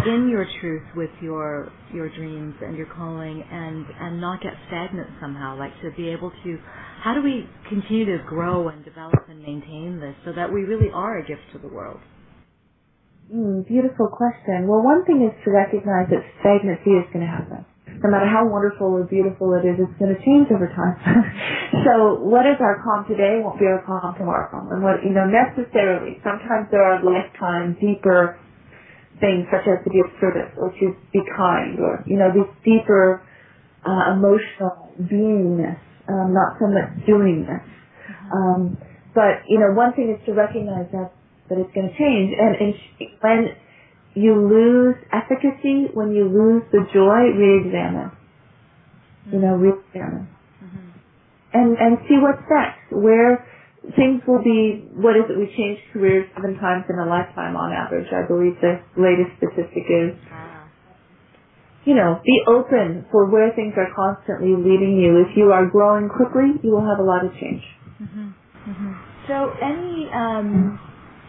in 0.06 0.28
your 0.30 0.46
truth 0.60 0.84
with 0.96 1.10
your 1.22 1.72
your 1.94 2.08
dreams 2.10 2.54
and 2.62 2.76
your 2.76 2.88
calling, 2.94 3.44
and 3.50 3.86
and 4.00 4.20
not 4.20 4.42
get 4.42 4.54
stagnant 4.68 5.08
somehow? 5.20 5.58
Like 5.58 5.72
to 5.82 5.90
be 5.96 6.10
able 6.10 6.32
to, 6.44 6.58
how 7.02 7.14
do 7.14 7.22
we 7.22 7.48
continue 7.68 8.06
to 8.06 8.22
grow 8.24 8.68
and 8.68 8.84
develop 8.84 9.14
and 9.28 9.42
maintain 9.42 10.00
this 10.00 10.14
so 10.24 10.32
that 10.32 10.52
we 10.52 10.62
really 10.62 10.90
are 10.92 11.18
a 11.18 11.26
gift 11.26 11.42
to 11.52 11.58
the 11.58 11.68
world? 11.68 12.00
Mm, 13.32 13.66
beautiful 13.66 14.08
question. 14.08 14.66
Well, 14.66 14.82
one 14.82 15.04
thing 15.06 15.22
is 15.22 15.32
to 15.44 15.50
recognize 15.50 16.10
that 16.10 16.22
stagnancy 16.40 16.98
is 16.98 17.06
going 17.12 17.24
to 17.24 17.30
happen. 17.30 17.64
No 18.02 18.10
matter 18.10 18.26
how 18.26 18.48
wonderful 18.48 18.88
or 18.96 19.04
beautiful 19.04 19.54
it 19.54 19.64
is, 19.66 19.78
it's 19.78 19.96
going 19.98 20.14
to 20.14 20.20
change 20.24 20.48
over 20.52 20.68
time. 20.68 20.96
So 21.86 22.18
what 22.18 22.46
is 22.50 22.58
our 22.60 22.82
kham 22.82 23.06
today 23.08 23.40
won't 23.40 23.58
be 23.58 23.66
our 23.66 23.80
kham 23.86 24.18
tomorrow. 24.18 24.50
And 24.74 24.82
what, 24.82 25.00
you 25.06 25.14
know, 25.14 25.24
necessarily, 25.24 26.18
sometimes 26.26 26.66
there 26.70 26.82
are 26.82 26.98
lifetime 27.00 27.78
deeper 27.80 28.36
things 29.20 29.46
such 29.52 29.66
as 29.70 29.78
to 29.84 29.90
be 29.90 30.00
of 30.00 30.10
service 30.20 30.50
or 30.58 30.70
to 30.70 30.86
be 31.12 31.20
kind 31.36 31.78
or, 31.80 32.02
you 32.06 32.18
know, 32.18 32.28
these 32.34 32.50
deeper 32.66 33.22
uh, 33.86 34.14
emotional 34.16 34.92
beingness, 35.00 35.78
um, 36.08 36.32
not 36.32 36.56
so 36.58 36.66
much 36.68 37.04
doingness. 37.08 37.64
Um, 38.32 38.78
but, 39.14 39.42
you 39.48 39.58
know, 39.58 39.74
one 39.74 39.92
thing 39.92 40.14
is 40.14 40.24
to 40.26 40.32
recognize 40.32 40.86
that, 40.92 41.12
that 41.48 41.58
it's 41.58 41.72
going 41.74 41.90
to 41.90 41.96
change. 41.98 42.30
And, 42.38 42.54
and 42.56 42.74
when 43.20 43.40
you 44.14 44.34
lose 44.38 44.96
efficacy, 45.12 45.90
when 45.94 46.12
you 46.12 46.24
lose 46.24 46.62
the 46.72 46.86
joy, 46.94 47.34
re-examine. 47.36 48.12
You 49.32 49.38
know, 49.40 49.54
re-examine 49.54 50.28
and 51.52 51.76
and 51.78 51.98
see 52.08 52.16
what's 52.20 52.42
next. 52.50 52.78
Where 52.92 53.46
things 53.96 54.22
will 54.26 54.42
be, 54.42 54.86
what 54.94 55.16
is 55.16 55.24
it? 55.30 55.38
We 55.38 55.46
change 55.56 55.78
careers 55.92 56.28
seven 56.36 56.58
times 56.60 56.84
in 56.88 56.98
a 56.98 57.06
lifetime 57.06 57.56
on 57.56 57.72
average. 57.72 58.06
I 58.12 58.26
believe 58.28 58.54
the 58.60 58.78
latest 58.96 59.34
statistic 59.38 59.84
is. 59.88 60.14
You 61.86 61.94
know, 61.96 62.20
be 62.24 62.42
open 62.48 63.06
for 63.12 63.30
where 63.30 63.52
things 63.56 63.74
are 63.76 63.88
constantly 63.96 64.54
leading 64.56 64.98
you. 65.00 65.24
If 65.28 65.36
you 65.36 65.52
are 65.52 65.66
growing 65.70 66.08
quickly, 66.10 66.60
you 66.62 66.72
will 66.72 66.86
have 66.86 66.98
a 67.00 67.04
lot 67.04 67.24
of 67.24 67.32
change. 67.34 67.62
Mm-hmm. 68.02 68.28
Mm-hmm. 68.70 68.92
So, 69.28 69.52
any 69.62 70.08
um, 70.14 70.80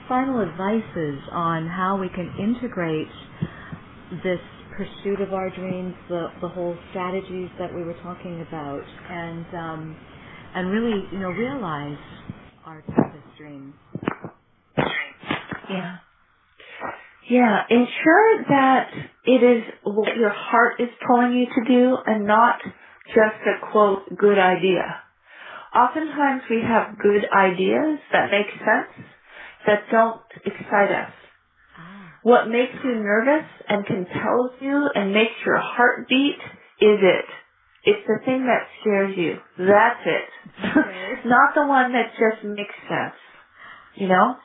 final 0.09 0.41
advices 0.41 1.19
on 1.31 1.67
how 1.67 1.97
we 1.99 2.09
can 2.09 2.33
integrate 2.39 3.07
this 4.23 4.39
pursuit 4.77 5.21
of 5.21 5.33
our 5.33 5.49
dreams, 5.51 5.95
the 6.09 6.27
the 6.41 6.49
whole 6.49 6.77
strategies 6.91 7.49
that 7.59 7.73
we 7.73 7.83
were 7.83 7.95
talking 8.03 8.41
about, 8.47 8.83
and 9.09 9.45
um, 9.55 9.97
and 10.55 10.71
really, 10.71 11.03
you 11.13 11.19
know, 11.19 11.29
realize 11.29 11.97
our 12.65 12.81
deepest 12.81 13.37
dreams. 13.37 13.73
Yeah. 15.69 15.97
Yeah. 17.31 17.63
Ensure 17.69 18.43
that 18.49 18.91
it 19.23 19.41
is 19.41 19.63
what 19.83 20.17
your 20.17 20.29
heart 20.35 20.81
is 20.81 20.89
pulling 21.07 21.31
you 21.31 21.45
to 21.47 21.73
do 21.73 21.97
and 22.05 22.27
not 22.27 22.59
just 23.07 23.39
a 23.47 23.71
quote 23.71 24.03
good 24.17 24.37
idea. 24.37 24.99
Oftentimes 25.73 26.43
we 26.49 26.61
have 26.61 26.99
good 26.99 27.23
ideas 27.33 27.99
that 28.11 28.31
make 28.31 28.51
sense 28.51 29.07
that 29.65 29.83
don't 29.89 30.19
excite 30.45 30.91
us. 30.91 31.13
Ah. 31.79 32.19
What 32.23 32.49
makes 32.49 32.75
you 32.83 32.95
nervous 32.95 33.47
and 33.69 33.85
compels 33.85 34.51
you 34.59 34.89
and 34.93 35.13
makes 35.13 35.39
your 35.45 35.57
heart 35.59 36.09
beat 36.09 36.41
is 36.81 36.99
it. 37.01 37.25
It's 37.83 38.05
the 38.07 38.19
thing 38.25 38.45
that 38.45 38.67
scares 38.81 39.15
you. 39.17 39.37
That's 39.57 40.01
it. 40.05 40.75
Okay. 40.77 41.13
Not 41.25 41.55
the 41.55 41.65
one 41.65 41.93
that 41.93 42.11
just 42.11 42.43
makes 42.43 42.75
sense. 42.89 43.15
You 43.95 44.09
know? 44.09 44.35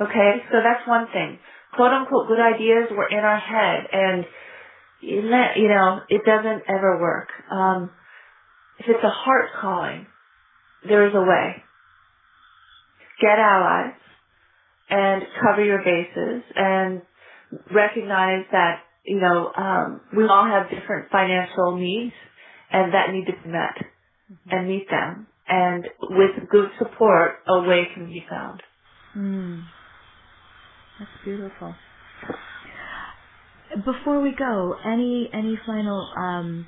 Okay, 0.00 0.42
so 0.50 0.58
that's 0.62 0.86
one 0.86 1.06
thing. 1.12 1.38
Quote 1.76 1.92
unquote 1.92 2.28
good 2.28 2.40
ideas 2.40 2.88
were 2.90 3.08
in 3.08 3.18
our 3.18 3.38
head 3.38 3.86
and 3.92 4.24
you 5.00 5.22
you 5.56 5.68
know, 5.68 6.00
it 6.08 6.22
doesn't 6.24 6.62
ever 6.68 6.98
work. 7.00 7.28
Um, 7.50 7.90
if 8.78 8.86
it's 8.88 9.04
a 9.04 9.10
heart 9.10 9.50
calling, 9.60 10.06
there's 10.88 11.14
a 11.14 11.20
way. 11.20 11.62
Get 13.20 13.38
allies 13.38 13.94
and 14.90 15.22
cover 15.42 15.64
your 15.64 15.82
bases 15.82 16.42
and 16.54 17.02
recognize 17.74 18.44
that, 18.52 18.80
you 19.04 19.20
know, 19.20 19.52
um, 19.56 20.00
we 20.16 20.24
all 20.24 20.44
have 20.46 20.70
different 20.70 21.10
financial 21.10 21.76
needs 21.76 22.14
and 22.70 22.92
that 22.94 23.12
need 23.12 23.26
to 23.26 23.32
be 23.32 23.48
met 23.50 23.76
and 24.50 24.68
meet 24.68 24.88
them. 24.90 25.26
And 25.48 25.86
with 26.02 26.48
good 26.50 26.70
support, 26.78 27.36
a 27.46 27.60
way 27.62 27.88
can 27.94 28.06
be 28.06 28.24
found. 28.28 28.62
Mm. 29.16 29.62
That's 30.98 31.10
beautiful. 31.24 31.74
Before 33.84 34.22
we 34.22 34.34
go, 34.38 34.74
any 34.86 35.28
any 35.32 35.58
final 35.66 36.08
um, 36.16 36.66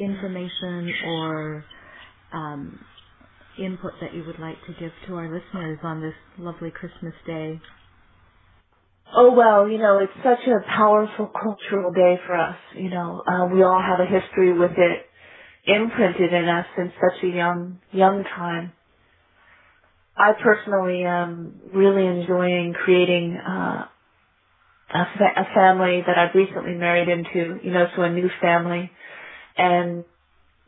information 0.00 0.92
or 1.06 1.64
um, 2.32 2.78
input 3.58 3.92
that 4.00 4.14
you 4.14 4.24
would 4.26 4.38
like 4.38 4.56
to 4.66 4.72
give 4.80 4.92
to 5.06 5.14
our 5.16 5.26
listeners 5.26 5.78
on 5.82 6.00
this 6.00 6.14
lovely 6.38 6.70
Christmas 6.70 7.14
day? 7.26 7.60
Oh 9.14 9.32
well, 9.32 9.68
you 9.68 9.78
know, 9.78 9.98
it's 9.98 10.12
such 10.24 10.46
a 10.48 10.60
powerful 10.68 11.26
cultural 11.28 11.92
day 11.92 12.18
for 12.26 12.34
us. 12.36 12.56
You 12.74 12.90
know, 12.90 13.22
uh, 13.26 13.46
we 13.46 13.62
all 13.62 13.80
have 13.80 14.00
a 14.00 14.06
history 14.06 14.52
with 14.52 14.72
it 14.76 15.06
imprinted 15.66 16.32
in 16.32 16.48
us 16.48 16.66
in 16.78 16.92
such 17.00 17.22
a 17.24 17.28
young, 17.28 17.78
young 17.92 18.24
time. 18.24 18.72
I 20.16 20.32
personally 20.42 21.04
am 21.04 21.60
really 21.74 22.06
enjoying 22.06 22.74
creating 22.84 23.36
uh, 23.38 23.86
a, 24.94 25.04
fa- 25.18 25.40
a 25.42 25.54
family 25.54 26.02
that 26.06 26.18
I've 26.18 26.34
recently 26.34 26.74
married 26.74 27.08
into, 27.08 27.60
you 27.64 27.72
know, 27.72 27.86
so 27.96 28.02
a 28.02 28.10
new 28.12 28.30
family, 28.40 28.90
and 29.58 30.04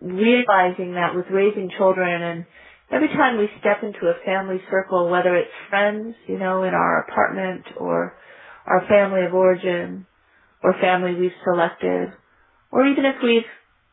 realizing 0.01 0.95
that 0.95 1.15
with 1.15 1.27
raising 1.31 1.71
children 1.79 2.23
and 2.23 2.47
every 2.91 3.09
time 3.09 3.39
we 3.39 3.49
step 3.61 3.83
into 3.83 4.07
a 4.09 4.25
family 4.25 4.61
circle, 4.71 5.09
whether 5.11 5.37
it's 5.37 5.51
friends, 5.71 6.15
you 6.29 6.39
know, 6.39 6.63
in 6.65 6.75
our 6.75 7.03
apartment 7.09 7.65
or 7.79 8.15
our 8.67 8.87
family 8.89 9.25
of 9.27 9.35
origin 9.35 10.07
or 10.63 10.75
family 10.81 11.15
we've 11.15 11.33
selected, 11.45 12.13
or 12.73 12.87
even 12.87 13.05
if 13.07 13.17
we've 13.23 13.43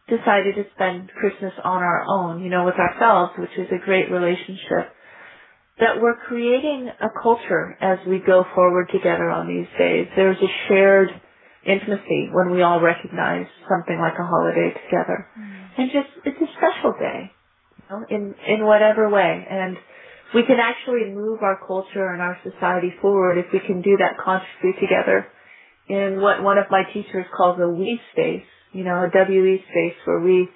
decided 0.10 0.56
to 0.56 0.66
spend 0.76 1.12
Christmas 1.20 1.54
on 1.64 1.84
our 1.84 2.04
own, 2.10 2.44
you 2.44 2.50
know, 2.52 2.66
with 2.66 2.76
ourselves, 2.76 3.34
which 3.40 3.52
is 3.58 3.68
a 3.72 3.86
great 3.86 4.12
relationship, 4.12 4.94
that 5.80 6.02
we're 6.02 6.16
creating 6.16 6.90
a 7.02 7.10
culture 7.22 7.78
as 7.82 8.00
we 8.08 8.20
go 8.20 8.46
forward 8.56 8.90
together 8.94 9.30
on 9.30 9.48
these 9.48 9.68
days. 9.78 10.08
There's 10.16 10.38
a 10.38 10.68
shared 10.68 11.10
intimacy 11.66 12.30
when 12.32 12.52
we 12.52 12.62
all 12.62 12.80
recognize 12.80 13.48
something 13.68 14.00
like 14.00 14.14
a 14.20 14.26
holiday 14.26 14.74
together. 14.86 15.28
Mm. 15.38 15.70
And 15.78 15.92
just, 15.92 16.08
it's 16.24 16.40
a 16.40 16.54
special 16.58 16.94
day, 16.94 17.32
you 17.78 17.84
know, 17.90 18.06
in, 18.10 18.36
in 18.48 18.66
whatever 18.66 19.10
way. 19.10 19.46
And 19.50 19.78
we 20.34 20.44
can 20.44 20.60
actually 20.60 21.12
move 21.12 21.40
our 21.42 21.60
culture 21.68 22.08
and 22.08 22.22
our 22.22 22.38
society 22.44 22.94
forward 23.02 23.38
if 23.38 23.48
we 23.52 23.60
can 23.60 23.82
do 23.82 23.98
that 23.98 24.18
consciously 24.24 24.74
together 24.80 25.28
in 25.88 26.22
what 26.22 26.42
one 26.42 26.58
of 26.58 26.66
my 26.70 26.84
teachers 26.94 27.26
calls 27.36 27.60
a 27.60 27.68
we 27.68 28.00
space, 28.14 28.46
you 28.72 28.84
know, 28.84 28.96
a 29.04 29.10
WE 29.14 29.64
space 29.70 29.98
where 30.06 30.20
we 30.20 30.50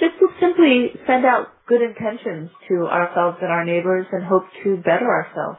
just 0.00 0.18
to 0.20 0.28
simply 0.40 0.90
send 1.06 1.24
out 1.24 1.48
good 1.66 1.82
intentions 1.82 2.50
to 2.68 2.86
ourselves 2.86 3.38
and 3.40 3.50
our 3.50 3.64
neighbors 3.64 4.06
and 4.12 4.24
hope 4.24 4.44
to 4.64 4.76
better 4.78 5.08
ourselves. 5.08 5.58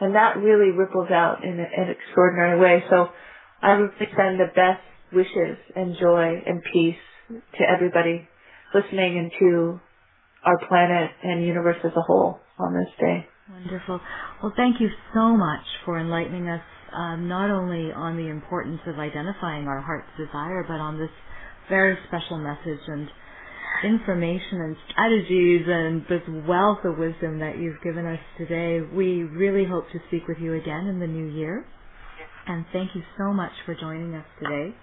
And 0.00 0.14
that 0.14 0.36
really 0.36 0.70
ripples 0.70 1.10
out 1.10 1.44
in 1.44 1.58
an 1.60 1.88
extraordinary 1.90 2.58
way. 2.58 2.84
So 2.90 3.08
I 3.62 3.78
would 3.78 3.90
send 3.98 4.40
the 4.40 4.50
best 4.54 4.82
wishes 5.12 5.56
and 5.76 5.96
joy 6.00 6.42
and 6.44 6.62
peace 6.72 7.00
to 7.30 7.64
everybody 7.64 8.28
listening 8.74 9.18
and 9.18 9.30
to 9.38 9.80
our 10.44 10.58
planet 10.68 11.10
and 11.22 11.44
universe 11.44 11.78
as 11.84 11.92
a 11.96 12.02
whole 12.02 12.40
on 12.58 12.74
this 12.74 12.92
day. 13.00 13.26
Wonderful. 13.50 14.00
Well, 14.42 14.52
thank 14.56 14.80
you 14.80 14.88
so 15.14 15.36
much 15.36 15.64
for 15.84 15.98
enlightening 15.98 16.48
us 16.48 16.62
um, 16.92 17.28
not 17.28 17.50
only 17.50 17.92
on 17.92 18.16
the 18.16 18.28
importance 18.28 18.80
of 18.86 18.98
identifying 18.98 19.66
our 19.66 19.80
heart's 19.80 20.08
desire, 20.16 20.64
but 20.66 20.80
on 20.80 20.98
this 20.98 21.10
very 21.68 21.96
special 22.08 22.38
message 22.38 22.80
and 22.86 23.08
information 23.82 24.60
and 24.60 24.76
strategies 24.90 25.62
and 25.66 26.02
this 26.08 26.22
wealth 26.48 26.84
of 26.84 26.98
wisdom 26.98 27.40
that 27.40 27.58
you've 27.58 27.80
given 27.82 28.06
us 28.06 28.20
today. 28.38 28.80
We 28.80 29.22
really 29.22 29.64
hope 29.64 29.90
to 29.92 29.98
speak 30.08 30.28
with 30.28 30.38
you 30.38 30.54
again 30.54 30.86
in 30.86 31.00
the 31.00 31.06
new 31.06 31.26
year. 31.26 31.64
And 32.46 32.64
thank 32.72 32.94
you 32.94 33.02
so 33.18 33.32
much 33.32 33.52
for 33.64 33.74
joining 33.74 34.14
us 34.14 34.26
today. 34.42 34.74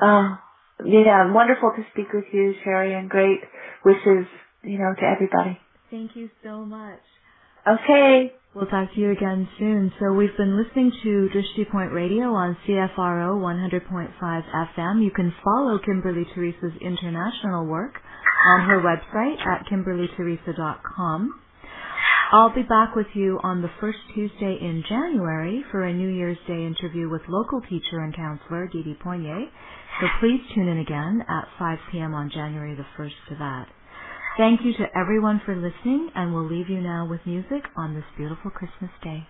Uh, 0.00 0.36
yeah, 0.84 1.32
wonderful 1.32 1.72
to 1.76 1.82
speak 1.92 2.12
with 2.12 2.24
you, 2.32 2.54
Sherry, 2.64 2.94
and 2.94 3.10
great 3.10 3.40
wishes, 3.84 4.26
you 4.62 4.78
know, 4.78 4.94
to 4.94 5.02
everybody. 5.02 5.58
Thank 5.90 6.16
you 6.16 6.30
so 6.42 6.64
much. 6.64 7.00
Okay. 7.66 8.32
We'll 8.54 8.66
talk 8.66 8.92
to 8.92 9.00
you 9.00 9.12
again 9.12 9.48
soon. 9.58 9.90
So 9.98 10.12
we've 10.12 10.36
been 10.36 10.62
listening 10.62 10.92
to 11.02 11.30
Drishti 11.34 11.70
Point 11.70 11.90
Radio 11.90 12.34
on 12.34 12.54
CFRO 12.68 13.40
100.5 13.40 14.12
FM. 14.20 15.02
You 15.02 15.10
can 15.10 15.32
follow 15.42 15.78
Kimberly 15.78 16.26
Theresa's 16.36 16.76
international 16.82 17.64
work 17.64 17.94
on 18.50 18.68
her 18.68 18.82
website 18.82 19.38
at 19.46 19.64
kimberlytheresa.com. 19.72 21.40
I'll 22.32 22.54
be 22.54 22.62
back 22.62 22.94
with 22.94 23.06
you 23.14 23.40
on 23.42 23.62
the 23.62 23.70
first 23.80 23.98
Tuesday 24.14 24.58
in 24.60 24.84
January 24.86 25.64
for 25.70 25.84
a 25.84 25.92
New 25.94 26.10
Year's 26.10 26.38
Day 26.46 26.66
interview 26.66 27.08
with 27.08 27.22
local 27.28 27.62
teacher 27.62 28.00
and 28.00 28.14
counselor 28.14 28.68
Didi 28.68 28.98
Poirier. 29.02 29.46
So 29.98 30.06
please 30.20 30.42
tune 30.54 30.68
in 30.68 30.78
again 30.78 31.24
at 31.26 31.48
5 31.58 31.78
p.m. 31.90 32.12
on 32.12 32.30
January 32.30 32.74
the 32.74 32.84
1st 33.02 33.12
for 33.28 33.34
that. 33.38 33.68
Thank 34.38 34.60
you 34.64 34.72
to 34.74 34.86
everyone 34.98 35.42
for 35.44 35.54
listening, 35.54 36.10
and 36.14 36.32
we'll 36.32 36.48
leave 36.48 36.70
you 36.70 36.80
now 36.80 37.06
with 37.08 37.20
music 37.26 37.64
on 37.76 37.94
this 37.94 38.04
beautiful 38.16 38.50
Christmas 38.50 38.90
day. 39.04 39.26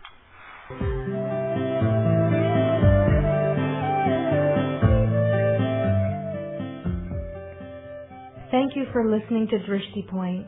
Thank 8.53 8.77
you 8.77 8.85
for 8.93 9.11
listening 9.11 9.49
to 9.51 9.59
Drishti 9.69 10.09
Point. 10.09 10.47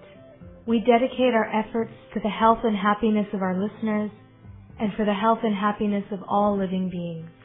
We 0.69 0.79
dedicate 0.81 1.35
our 1.35 1.47
efforts 1.47 1.93
to 2.15 2.21
the 2.21 2.29
health 2.29 2.59
and 2.63 2.77
happiness 2.77 3.27
of 3.33 3.43
our 3.43 3.61
listeners 3.61 4.13
and 4.79 4.93
for 4.97 5.05
the 5.05 5.15
health 5.15 5.41
and 5.43 5.55
happiness 5.57 6.05
of 6.13 6.21
all 6.29 6.57
living 6.57 6.91
beings. 6.91 7.44